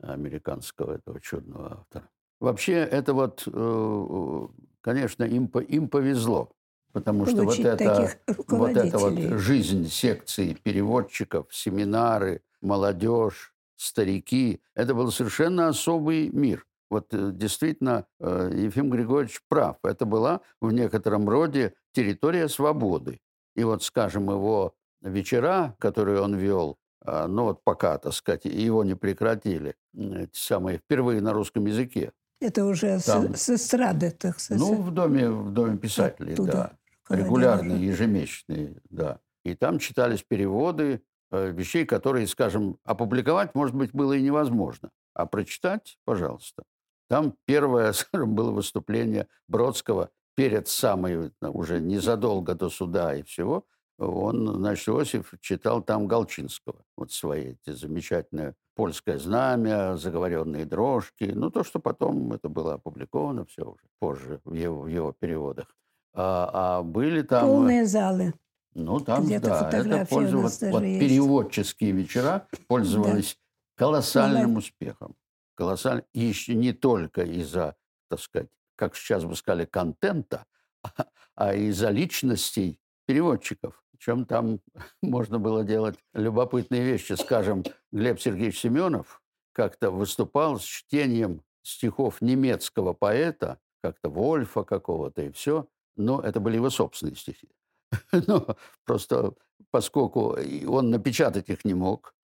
американского 0.00 0.94
этого 0.94 1.20
чудного 1.20 1.72
автора. 1.80 2.08
Вообще, 2.40 2.74
это 2.74 3.14
вот, 3.14 3.42
э, 3.46 4.48
конечно, 4.80 5.24
им, 5.24 5.46
им 5.46 5.88
повезло. 5.88 6.52
Потому 6.92 7.26
что 7.26 7.44
вот 7.44 7.58
это, 7.58 8.16
вот 8.48 8.76
эта 8.76 8.98
вот 8.98 9.14
жизнь 9.40 9.88
секций 9.88 10.54
переводчиков, 10.54 11.46
семинары, 11.54 12.42
молодежь, 12.60 13.54
старики, 13.76 14.60
это 14.74 14.94
был 14.94 15.10
совершенно 15.10 15.68
особый 15.68 16.30
мир. 16.30 16.66
Вот 16.90 17.12
э, 17.12 17.30
действительно, 17.32 18.06
э, 18.20 18.52
Ефим 18.54 18.88
Григорьевич 18.90 19.42
прав. 19.48 19.76
Это 19.84 20.06
была 20.06 20.40
в 20.60 20.72
некотором 20.72 21.28
роде 21.28 21.74
территория 21.92 22.48
свободы. 22.48 23.20
И 23.54 23.64
вот, 23.64 23.82
скажем, 23.82 24.30
его 24.30 24.74
вечера, 25.02 25.76
которые 25.78 26.20
он 26.20 26.34
вел 26.36 26.78
а, 27.04 27.26
ну 27.26 27.44
вот 27.44 27.62
пока, 27.64 27.96
так 27.98 28.12
сказать, 28.12 28.44
его 28.44 28.84
не 28.84 28.94
прекратили, 28.94 29.76
эти 29.94 30.36
самые, 30.36 30.78
впервые 30.78 31.20
на 31.20 31.32
русском 31.32 31.64
языке. 31.66 32.12
Это 32.40 32.64
уже 32.64 33.00
Там- 33.00 33.34
с, 33.34 33.42
с 33.42 33.50
эстрады, 33.50 34.10
так 34.10 34.38
сказать. 34.38 34.60
Ну, 34.60 34.82
в 34.82 34.90
доме, 34.92 35.30
в 35.30 35.50
доме 35.50 35.76
писателей, 35.78 36.34
Оттуда 36.34 36.76
да. 37.08 37.16
Регулярные, 37.16 37.84
ежемесячные, 37.86 38.80
да. 38.90 39.20
И 39.44 39.54
там 39.54 39.78
читались 39.78 40.22
переводы 40.22 41.02
э, 41.30 41.50
вещей, 41.50 41.86
которые, 41.86 42.26
скажем, 42.26 42.78
опубликовать, 42.84 43.54
может 43.54 43.74
быть, 43.74 43.92
было 43.92 44.12
и 44.12 44.22
невозможно. 44.22 44.90
А 45.14 45.26
прочитать, 45.26 45.98
пожалуйста. 46.04 46.64
Там 47.08 47.34
первое, 47.46 47.92
скажем, 47.94 48.34
было 48.34 48.50
выступление 48.50 49.26
Бродского 49.48 50.10
перед 50.36 50.68
самой, 50.68 51.32
уже 51.40 51.80
незадолго 51.80 52.54
до 52.54 52.68
суда 52.68 53.14
и 53.16 53.22
всего. 53.22 53.64
Он, 53.98 54.46
значит, 54.54 54.88
Иосиф 54.88 55.34
читал 55.40 55.82
там 55.82 56.06
Галчинского. 56.06 56.84
Вот 56.96 57.10
свои 57.10 57.56
эти 57.56 57.74
замечательные 57.74 58.54
«Польское 58.76 59.18
знамя», 59.18 59.96
«Заговоренные 59.96 60.64
дрожки». 60.66 61.24
Ну, 61.24 61.50
то, 61.50 61.64
что 61.64 61.80
потом 61.80 62.32
это 62.32 62.48
было 62.48 62.74
опубликовано 62.74 63.44
все 63.46 63.64
уже 63.64 63.82
позже 63.98 64.40
в 64.44 64.54
его, 64.54 64.82
в 64.82 64.86
его 64.86 65.12
переводах. 65.12 65.66
А, 66.14 66.78
а 66.78 66.82
были 66.84 67.22
там... 67.22 67.46
Полные 67.46 67.86
залы. 67.86 68.34
ну, 68.74 69.00
там, 69.00 69.28
да, 69.28 69.68
это 69.72 70.06
пользовалось, 70.08 70.60
вот 70.62 70.82
есть. 70.82 71.00
переводческие 71.00 71.90
вечера 71.90 72.46
пользовались 72.68 73.36
колоссальным 73.74 74.50
Бывает. 74.50 74.58
успехом. 74.58 75.16
Колоссальным. 75.56 76.04
И 76.12 76.20
еще 76.20 76.54
не 76.54 76.72
только 76.72 77.22
из-за, 77.22 77.74
так 78.08 78.20
сказать, 78.20 78.48
как 78.76 78.94
сейчас 78.94 79.24
бы 79.24 79.34
сказали, 79.34 79.64
контента, 79.64 80.44
а 81.34 81.54
из-за 81.54 81.90
личностей 81.90 82.80
переводчиков. 83.06 83.82
Причем 83.98 84.24
там 84.24 84.60
можно 85.02 85.38
было 85.38 85.64
делать 85.64 85.98
любопытные 86.14 86.82
вещи. 86.82 87.14
Скажем, 87.14 87.64
Глеб 87.92 88.20
Сергеевич 88.20 88.60
Семенов 88.60 89.20
как-то 89.52 89.90
выступал 89.90 90.58
с 90.58 90.62
чтением 90.62 91.42
стихов 91.62 92.20
немецкого 92.20 92.92
поэта, 92.92 93.58
как-то 93.82 94.08
Вольфа 94.08 94.62
какого-то 94.64 95.22
и 95.22 95.32
все. 95.32 95.68
Но 95.96 96.20
это 96.20 96.40
были 96.40 96.56
его 96.56 96.70
собственные 96.70 97.16
стихи. 97.16 97.48
Но 98.12 98.56
просто 98.84 99.34
поскольку 99.70 100.36
он 100.66 100.90
напечатать 100.90 101.48
их 101.48 101.64
не 101.64 101.74
мог, 101.74 102.14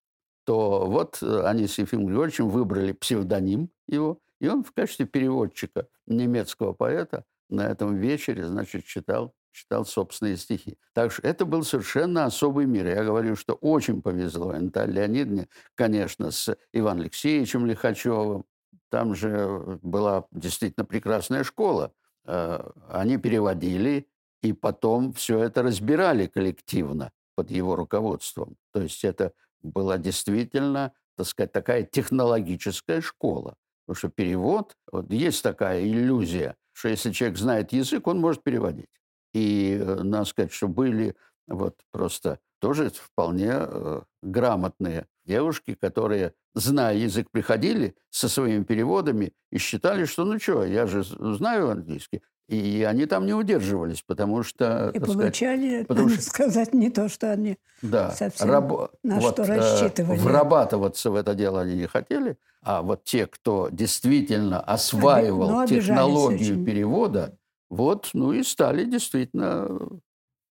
то 0.45 0.85
вот 0.87 1.21
они 1.21 1.67
с 1.67 1.77
Ефимом 1.77 2.07
Григорьевичем 2.07 2.49
выбрали 2.49 2.91
псевдоним 2.93 3.69
его, 3.87 4.19
и 4.39 4.47
он 4.47 4.63
в 4.63 4.71
качестве 4.71 5.05
переводчика 5.05 5.87
немецкого 6.05 6.73
поэта 6.73 7.25
на 7.49 7.67
этом 7.67 7.95
вечере, 7.95 8.45
значит, 8.45 8.85
читал, 8.85 9.33
читал 9.55 9.85
собственные 9.85 10.37
стихи. 10.37 10.77
Так 10.93 11.11
что 11.11 11.21
это 11.27 11.45
был 11.45 11.63
совершенно 11.63 12.25
особый 12.25 12.65
мир. 12.65 12.87
Я 12.87 13.03
говорю, 13.03 13.35
что 13.35 13.53
очень 13.53 14.01
повезло 14.01 14.51
Наталье 14.51 14.95
Леонидовне, 14.95 15.47
конечно, 15.75 16.31
с 16.31 16.55
Иваном 16.73 17.01
Алексеевичем 17.01 17.65
Лихачевым. 17.65 18.45
Там 18.89 19.15
же 19.15 19.79
была 19.81 20.25
действительно 20.31 20.85
прекрасная 20.85 21.43
школа. 21.43 21.93
Э, 22.25 22.69
Они 22.89 23.17
переводили, 23.17 24.07
и 24.43 24.53
потом 24.53 25.13
все 25.13 25.39
это 25.39 25.63
разбирали 25.63 26.27
коллективно 26.27 27.11
под 27.35 27.49
его 27.49 27.75
руководством. 27.75 28.57
То 28.73 28.81
есть 28.81 29.03
это 29.05 29.31
была 29.63 29.97
действительно, 29.97 30.91
так 31.17 31.27
сказать, 31.27 31.51
такая 31.51 31.83
технологическая 31.83 33.01
школа. 33.01 33.55
Потому 33.85 33.97
что 33.97 34.09
перевод, 34.09 34.75
вот 34.91 35.11
есть 35.11 35.43
такая 35.43 35.83
иллюзия, 35.83 36.55
что 36.73 36.89
если 36.89 37.11
человек 37.11 37.37
знает 37.37 37.71
язык, 37.71 38.07
он 38.07 38.19
может 38.19 38.43
переводить. 38.43 38.89
И 39.35 39.77
э, 39.77 39.95
надо 40.01 40.23
сказать, 40.23 40.53
что 40.53 40.69
были 40.69 41.13
вот 41.45 41.75
просто 41.91 42.39
тоже 42.59 42.89
вполне 42.89 43.51
э, 43.51 44.01
грамотные 44.23 45.07
девушки, 45.25 45.73
которые, 45.75 46.33
зная 46.53 46.95
язык, 46.95 47.27
приходили 47.31 47.95
со 48.09 48.29
своими 48.29 48.63
переводами 48.63 49.33
и 49.51 49.57
считали, 49.57 50.05
что 50.05 50.23
ну 50.23 50.39
что, 50.39 50.63
я 50.63 50.87
же 50.87 51.03
знаю 51.03 51.69
английский. 51.69 52.21
И 52.47 52.85
они 52.87 53.07
там 53.07 53.25
не 53.25 53.33
удерживались, 53.33 54.03
потому 54.03 54.43
что, 54.43 54.91
И 54.93 54.99
так 54.99 55.09
сказать, 55.09 55.17
получали, 55.17 55.83
потому 55.83 56.09
что- 56.09 56.21
сказать, 56.21 56.73
не 56.73 56.89
то, 56.89 57.09
что 57.09 57.29
они... 57.31 57.57
да, 57.81 58.11
совсем 58.11 58.49
рабо- 58.49 58.91
на 59.03 59.19
вот, 59.19 59.33
что 59.33 59.43
э, 59.43 59.57
рассчитывали. 59.57 60.17
врабатываться 60.17 61.11
в 61.11 61.15
это 61.15 61.35
дело 61.35 61.61
они 61.61 61.75
не 61.75 61.87
хотели, 61.87 62.37
а 62.61 62.83
вот 62.83 63.03
те, 63.03 63.27
кто 63.27 63.67
действительно 63.69 64.61
осваивал 64.61 65.49
ну, 65.49 65.59
обижались 65.59 65.87
технологию 65.87 66.53
очень. 66.53 66.65
перевода, 66.65 67.37
вот, 67.75 68.11
ну 68.13 68.31
и 68.31 68.41
стали 68.41 68.85
действительно 68.85 69.67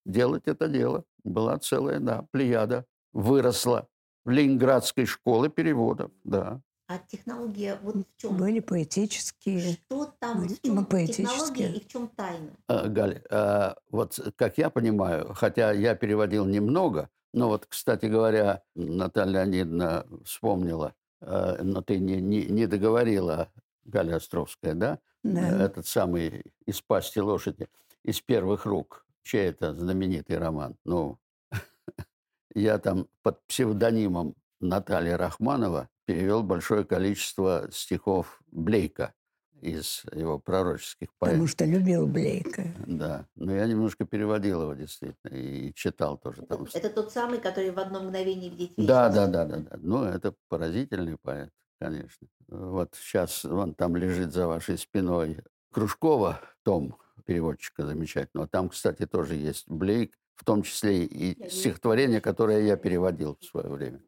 делать 0.04 0.42
это 0.46 0.68
дело. 0.68 1.04
Была 1.24 1.58
целая, 1.58 1.98
да, 1.98 2.26
плеяда, 2.32 2.84
выросла 3.14 3.88
в 4.26 4.30
Ленинградской 4.30 5.06
школе 5.06 5.48
переводов, 5.48 6.10
да. 6.22 6.60
А 6.86 6.98
технология 6.98 7.78
вот 7.82 7.96
в 7.96 8.20
чем? 8.20 8.36
Были 8.36 8.60
поэтические. 8.60 9.72
Что 9.72 10.12
там, 10.18 10.40
были, 10.40 10.48
в 10.48 10.60
чем 10.60 10.60
технология 10.60 10.84
поэтические. 10.84 11.76
и 11.76 11.80
в 11.80 11.88
чем 11.88 12.08
тайна? 12.08 12.50
А, 12.68 12.88
Галя, 12.88 13.22
а, 13.30 13.76
вот 13.90 14.20
как 14.36 14.58
я 14.58 14.68
понимаю, 14.68 15.32
хотя 15.32 15.72
я 15.72 15.94
переводил 15.94 16.44
немного, 16.44 17.08
но 17.32 17.48
вот, 17.48 17.64
кстати 17.64 18.04
говоря, 18.04 18.62
Наталья 18.74 19.44
Леонидовна 19.44 20.06
вспомнила, 20.26 20.94
а, 21.22 21.56
но 21.62 21.80
ты 21.80 21.98
не, 21.98 22.20
не, 22.20 22.44
не 22.44 22.66
договорила, 22.66 23.50
Галя 23.84 24.16
Островская, 24.16 24.74
да? 24.74 24.98
Да. 25.24 25.64
Этот 25.64 25.86
самый 25.86 26.44
«Из 26.66 26.80
пасти 26.80 27.18
лошади», 27.18 27.68
из 28.04 28.20
первых 28.20 28.66
рук. 28.66 29.06
Чей 29.22 29.48
это 29.48 29.74
знаменитый 29.74 30.38
роман? 30.38 30.76
Ну, 30.84 31.18
я 32.54 32.78
там 32.78 33.08
под 33.22 33.44
псевдонимом 33.46 34.34
Наталья 34.60 35.16
Рахманова 35.16 35.88
перевел 36.04 36.42
большое 36.42 36.84
количество 36.84 37.68
стихов 37.72 38.40
Блейка 38.52 39.14
из 39.62 40.04
его 40.12 40.38
пророческих 40.38 41.08
поэм. 41.18 41.32
Потому 41.32 41.46
что 41.48 41.64
любил 41.64 42.06
Блейка. 42.06 42.64
Да, 42.86 43.26
но 43.34 43.54
я 43.54 43.66
немножко 43.66 44.04
переводил 44.04 44.60
его 44.62 44.74
действительно 44.74 45.34
и 45.34 45.72
читал 45.72 46.18
тоже 46.18 46.42
там. 46.42 46.66
Это 46.74 46.90
тот 46.90 47.10
самый, 47.12 47.38
который 47.40 47.70
в 47.70 47.78
одно 47.78 48.02
мгновение 48.02 48.50
видеть 48.50 48.74
Да, 48.76 49.08
вечность? 49.08 49.32
да, 49.32 49.44
да, 49.46 49.56
да, 49.56 49.70
да. 49.70 49.78
Ну, 49.80 50.04
это 50.04 50.34
поразительный 50.48 51.16
поэт, 51.16 51.50
конечно. 51.80 52.28
Вот 52.48 52.94
сейчас 52.94 53.44
он 53.44 53.74
там 53.74 53.96
лежит 53.96 54.32
за 54.32 54.46
вашей 54.46 54.78
спиной 54.78 55.38
Кружкова, 55.72 56.40
том 56.62 56.96
переводчика 57.24 57.86
замечательного. 57.86 58.48
Там, 58.48 58.68
кстати, 58.68 59.06
тоже 59.06 59.34
есть 59.34 59.68
Блейк, 59.68 60.14
в 60.34 60.44
том 60.44 60.62
числе 60.62 61.04
и 61.04 61.48
стихотворение, 61.48 62.20
которое 62.20 62.62
я 62.66 62.76
переводил 62.76 63.36
в 63.40 63.44
свое 63.44 63.68
время. 63.68 64.00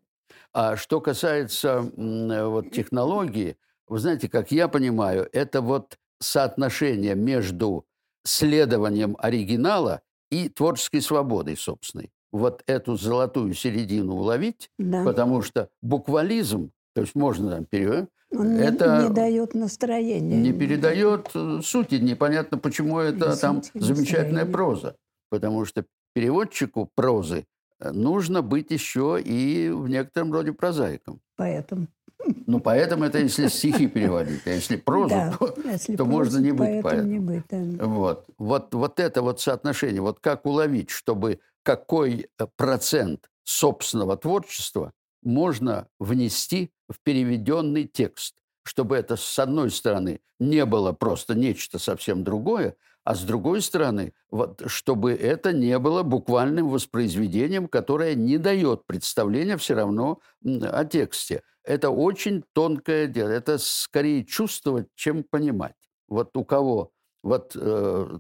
А 0.53 0.77
что 0.77 1.01
касается 1.01 1.91
м, 1.97 2.51
вот, 2.51 2.71
технологии, 2.73 3.57
вы 3.87 3.99
знаете, 3.99 4.29
как 4.29 4.51
я 4.51 4.69
понимаю, 4.69 5.29
это 5.33 5.61
вот 5.61 5.99
соотношение 6.21 7.15
между 7.15 7.87
следованием 8.25 9.17
оригинала 9.21 10.03
и 10.31 10.49
творческой 10.49 11.01
свободой 11.01 11.57
собственной. 11.57 12.11
Вот 12.33 12.63
эту 12.67 12.97
золотую 12.97 13.55
середину 13.55 14.15
уловить, 14.17 14.71
Да. 14.79 15.05
потому 15.05 15.43
что 15.43 15.71
буквализм, 15.83 16.73
то 16.97 17.03
есть 17.03 17.15
можно 17.15 17.51
там 17.51 17.67
Он 18.35 18.55
не- 18.55 18.61
это 18.63 19.03
не, 19.09 19.15
дает 19.15 19.55
настроения. 19.55 20.37
не 20.37 20.53
передает 20.53 21.29
э, 21.35 21.61
сути. 21.63 21.97
Непонятно, 21.97 22.57
почему 22.57 22.99
это 22.99 23.33
И 23.33 23.37
там 23.37 23.63
замечательная 23.75 24.45
настроения. 24.47 24.53
проза. 24.53 24.97
Потому 25.29 25.67
что 25.67 25.85
переводчику 26.15 26.91
прозы 26.95 27.45
э, 27.81 27.91
нужно 27.93 28.41
быть 28.41 28.71
еще 28.71 29.21
и 29.23 29.69
в 29.69 29.89
некотором 29.89 30.33
роде 30.33 30.53
прозаиком. 30.55 31.21
Поэтому. 31.37 31.87
Ну, 32.47 32.61
поэтому 32.61 33.05
это 33.05 33.19
если 33.19 33.49
стихи 33.49 33.87
переводить, 33.95 34.41
а 34.47 34.51
если 34.51 34.77
прозу, 34.77 35.11
да, 35.11 35.37
то, 35.39 35.55
если 35.67 35.97
то 35.97 36.05
проза, 36.07 36.17
можно 36.19 36.39
не 36.39 36.53
быть 36.53 36.83
поэтом. 36.83 37.11
не 37.11 37.19
быть. 37.19 37.43
да. 37.51 37.85
Вот. 37.85 38.25
Вот, 38.39 38.75
вот 38.75 38.99
это 39.01 39.21
вот 39.21 39.41
соотношение, 39.43 40.01
вот 40.01 40.19
как 40.21 40.47
уловить, 40.47 40.89
чтобы 40.89 41.41
какой 41.63 42.27
э, 42.39 42.47
процент 42.57 43.29
собственного 43.45 44.17
творчества 44.17 44.93
можно 45.27 45.89
внести 45.99 46.71
в 46.89 47.01
переведенный 47.03 47.85
текст, 47.85 48.37
чтобы 48.63 48.97
это, 48.97 49.17
с 49.17 49.39
одной 49.39 49.71
стороны, 49.71 50.21
не 50.39 50.65
было 50.65 50.93
просто 50.93 51.35
нечто 51.35 51.79
совсем 51.79 52.25
другое, 52.25 52.77
а 53.05 53.15
с 53.15 53.23
другой 53.23 53.61
стороны, 53.61 54.15
вот, 54.31 54.63
чтобы 54.67 55.13
это 55.13 55.53
не 55.53 55.79
было 55.79 56.03
буквальным 56.03 56.69
воспроизведением, 56.69 57.69
которое 57.69 58.15
не 58.15 58.39
дает 58.39 58.85
представления 58.87 59.57
все 59.57 59.75
равно 59.75 60.21
о 60.45 60.85
тексте. 60.85 61.43
Это 61.63 61.91
очень 61.91 62.45
тонкое 62.53 63.07
дело. 63.07 63.29
Это 63.29 63.59
скорее 63.59 64.25
чувствовать, 64.25 64.89
чем 64.95 65.25
понимать. 65.25 65.77
Вот 66.09 66.37
у 66.37 66.45
кого 66.45 66.93
вот 67.23 67.53
э, 67.57 68.19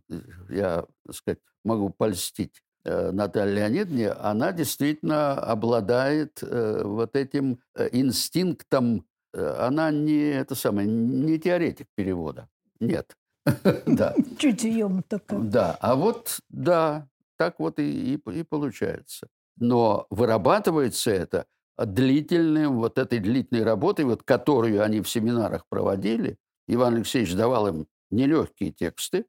я, 0.48 0.84
так 1.04 1.14
сказать, 1.14 1.38
могу 1.64 1.90
польстить 1.90 2.62
э, 2.86 3.10
Наталье 3.10 3.56
Леонидовне, 3.56 4.10
она 4.10 4.52
действительно 4.52 5.34
обладает 5.34 6.42
э, 6.42 6.82
вот 6.84 7.16
этим 7.16 7.58
э, 7.74 7.88
инстинктом. 7.92 9.04
Она 9.32 9.90
не 9.90 10.30
это 10.30 10.54
самое, 10.54 10.88
не 10.88 11.38
теоретик 11.38 11.88
перевода. 11.94 12.48
Нет. 12.80 13.14
Да. 13.86 14.14
Чутьем 14.38 15.02
только. 15.02 15.36
Да, 15.36 15.76
а 15.80 15.94
вот, 15.94 16.40
да, 16.48 17.06
так 17.36 17.60
вот 17.60 17.78
и, 17.78 18.14
и, 18.14 18.30
и 18.30 18.42
получается. 18.42 19.28
Но 19.58 20.06
вырабатывается 20.10 21.10
это 21.10 21.46
длительным, 21.78 22.76
вот 22.76 22.98
этой 22.98 23.18
длительной 23.18 23.62
работой, 23.62 24.04
вот, 24.04 24.22
которую 24.22 24.82
они 24.82 25.00
в 25.00 25.08
семинарах 25.08 25.66
проводили. 25.68 26.38
Иван 26.68 26.96
Алексеевич 26.96 27.34
давал 27.34 27.68
им 27.68 27.86
нелегкие 28.10 28.72
тексты, 28.72 29.26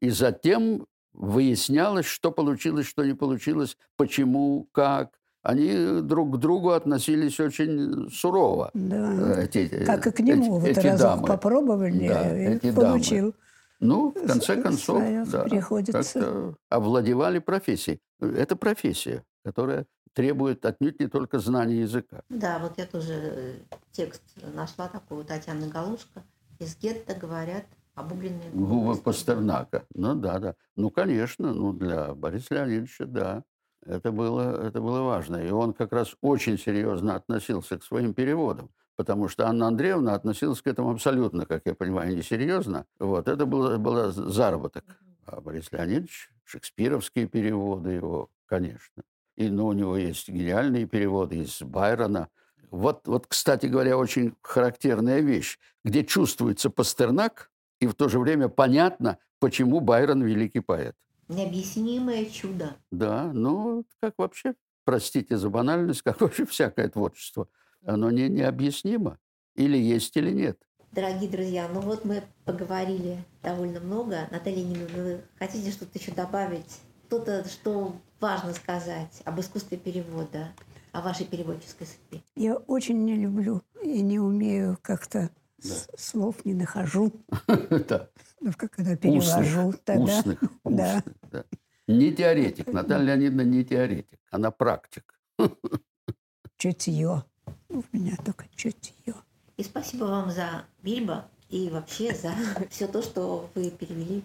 и 0.00 0.10
затем 0.10 0.86
выяснялось, 1.18 2.06
что 2.06 2.30
получилось, 2.30 2.86
что 2.86 3.04
не 3.04 3.14
получилось, 3.14 3.76
почему, 3.96 4.68
как. 4.72 5.10
Они 5.42 6.00
друг 6.02 6.34
к 6.34 6.38
другу 6.38 6.70
относились 6.70 7.38
очень 7.40 8.10
сурово. 8.10 8.70
Да. 8.74 9.42
Эти, 9.42 9.84
Как 9.84 10.06
и 10.06 10.10
к 10.10 10.20
нему. 10.20 10.58
эти- 10.58 10.66
вот 10.68 10.78
эти 10.78 10.86
разок 10.86 11.00
дамы. 11.16 11.26
попробовали 11.28 12.08
Да, 12.08 12.36
и 12.36 12.56
эти 12.56 12.70
дамы. 12.70 12.88
получил. 12.88 13.34
Ну, 13.80 14.10
в 14.10 14.26
конце 14.26 14.58
С- 14.58 14.62
концов, 14.62 14.98
своё 14.98 15.24
да, 15.26 15.44
приходится. 15.44 16.02
как-то 16.20 16.54
овладевали 16.68 17.38
профессией. 17.38 18.00
Это 18.20 18.56
профессия, 18.56 19.22
которая 19.44 19.86
требует 20.12 20.66
отнюдь 20.66 20.98
не 20.98 21.06
только 21.06 21.38
знания 21.38 21.82
языка. 21.82 22.22
Да, 22.28 22.58
вот 22.58 22.72
я 22.76 22.86
тоже 22.86 23.12
э, 23.14 23.54
текст 23.92 24.22
нашла 24.54 24.88
такой 24.88 25.18
у 25.20 25.24
Татьяны 25.24 25.68
Галушко. 25.68 26.24
Из 26.58 26.76
гетто 26.76 27.14
говорят 27.14 27.64
обугленные 27.98 28.50
Губы 28.50 28.96
Пастернака. 28.96 29.04
Пастернака. 29.04 29.86
Ну 29.94 30.14
да, 30.14 30.38
да. 30.38 30.54
Ну, 30.76 30.90
конечно, 30.90 31.52
ну 31.52 31.72
для 31.72 32.14
Бориса 32.14 32.54
Леонидовича, 32.54 33.06
да. 33.06 33.44
Это 33.84 34.12
было, 34.12 34.66
это 34.66 34.80
было 34.80 35.02
важно. 35.02 35.36
И 35.36 35.50
он 35.50 35.72
как 35.72 35.92
раз 35.92 36.14
очень 36.20 36.58
серьезно 36.58 37.14
относился 37.16 37.78
к 37.78 37.84
своим 37.84 38.12
переводам. 38.14 38.70
Потому 38.96 39.28
что 39.28 39.46
Анна 39.46 39.68
Андреевна 39.68 40.14
относилась 40.14 40.60
к 40.60 40.66
этому 40.66 40.90
абсолютно, 40.90 41.46
как 41.46 41.62
я 41.66 41.74
понимаю, 41.74 42.16
несерьезно. 42.16 42.84
Вот, 42.98 43.28
это 43.28 43.46
было, 43.46 43.76
было 43.78 44.10
заработок. 44.10 44.84
А 45.24 45.40
Борис 45.40 45.70
Леонидович, 45.70 46.30
шекспировские 46.44 47.28
переводы 47.28 47.90
его, 47.90 48.28
конечно. 48.46 49.04
И 49.36 49.48
ну, 49.48 49.66
у 49.66 49.72
него 49.72 49.96
есть 49.96 50.28
гениальные 50.28 50.86
переводы 50.86 51.36
из 51.36 51.62
Байрона. 51.62 52.28
Вот, 52.70 53.06
вот, 53.06 53.26
кстати 53.28 53.66
говоря, 53.66 53.96
очень 53.96 54.34
характерная 54.42 55.20
вещь, 55.20 55.58
где 55.84 56.04
чувствуется 56.04 56.68
Пастернак, 56.68 57.50
и 57.80 57.86
в 57.86 57.94
то 57.94 58.08
же 58.08 58.18
время 58.18 58.48
понятно, 58.48 59.18
почему 59.38 59.80
Байрон 59.80 60.22
великий 60.22 60.60
поэт. 60.60 60.96
Необъяснимое 61.28 62.24
чудо. 62.26 62.76
Да, 62.90 63.30
ну, 63.32 63.84
как 64.00 64.14
вообще, 64.18 64.54
простите 64.84 65.36
за 65.36 65.50
банальность, 65.50 66.02
как 66.02 66.20
вообще 66.20 66.46
всякое 66.46 66.88
творчество, 66.88 67.48
оно 67.84 68.10
не, 68.10 68.28
необъяснимо. 68.28 69.18
Или 69.54 69.76
есть, 69.76 70.16
или 70.16 70.30
нет. 70.30 70.58
Дорогие 70.92 71.28
друзья, 71.28 71.68
ну 71.72 71.80
вот 71.80 72.04
мы 72.04 72.22
поговорили 72.44 73.18
довольно 73.42 73.80
много. 73.80 74.26
Наталья 74.30 74.64
Нина, 74.64 74.86
вы 74.94 75.20
хотите 75.38 75.70
что-то 75.70 75.98
еще 75.98 76.12
добавить? 76.12 76.80
Что-то, 77.06 77.46
что 77.46 77.94
важно 78.20 78.54
сказать 78.54 79.20
об 79.24 79.38
искусстве 79.38 79.76
перевода, 79.76 80.48
о 80.92 81.02
вашей 81.02 81.26
переводческой 81.26 81.86
судьбе? 81.86 82.22
Я 82.36 82.56
очень 82.56 83.04
не 83.04 83.16
люблю 83.16 83.62
и 83.82 84.00
не 84.00 84.18
умею 84.18 84.78
как-то 84.80 85.30
с- 85.60 85.88
слов 85.96 86.44
не 86.44 86.54
нахожу. 86.54 87.12
Да. 87.88 88.08
Ну, 88.40 88.52
как 88.56 88.72
когда 88.72 88.96
перевожу, 88.96 89.68
Устных, 89.68 89.84
тогда. 89.84 90.18
устных, 90.18 90.38
да. 90.64 90.96
устных, 90.96 91.14
да. 91.30 91.44
Не 91.88 92.12
теоретик. 92.12 92.72
Наталья 92.72 93.04
Леонидовна 93.16 93.42
не 93.42 93.64
теоретик. 93.64 94.20
Она 94.30 94.50
практик. 94.50 95.18
Чутье. 96.56 97.24
У 97.68 97.82
меня 97.92 98.16
только 98.24 98.46
чутье. 98.54 99.14
И 99.56 99.62
спасибо 99.62 100.04
вам 100.04 100.30
за 100.30 100.64
Бильбо 100.82 101.28
и 101.48 101.70
вообще 101.70 102.14
за 102.14 102.32
все 102.70 102.86
то, 102.88 103.02
что 103.02 103.50
вы 103.54 103.70
перевели 103.70 104.22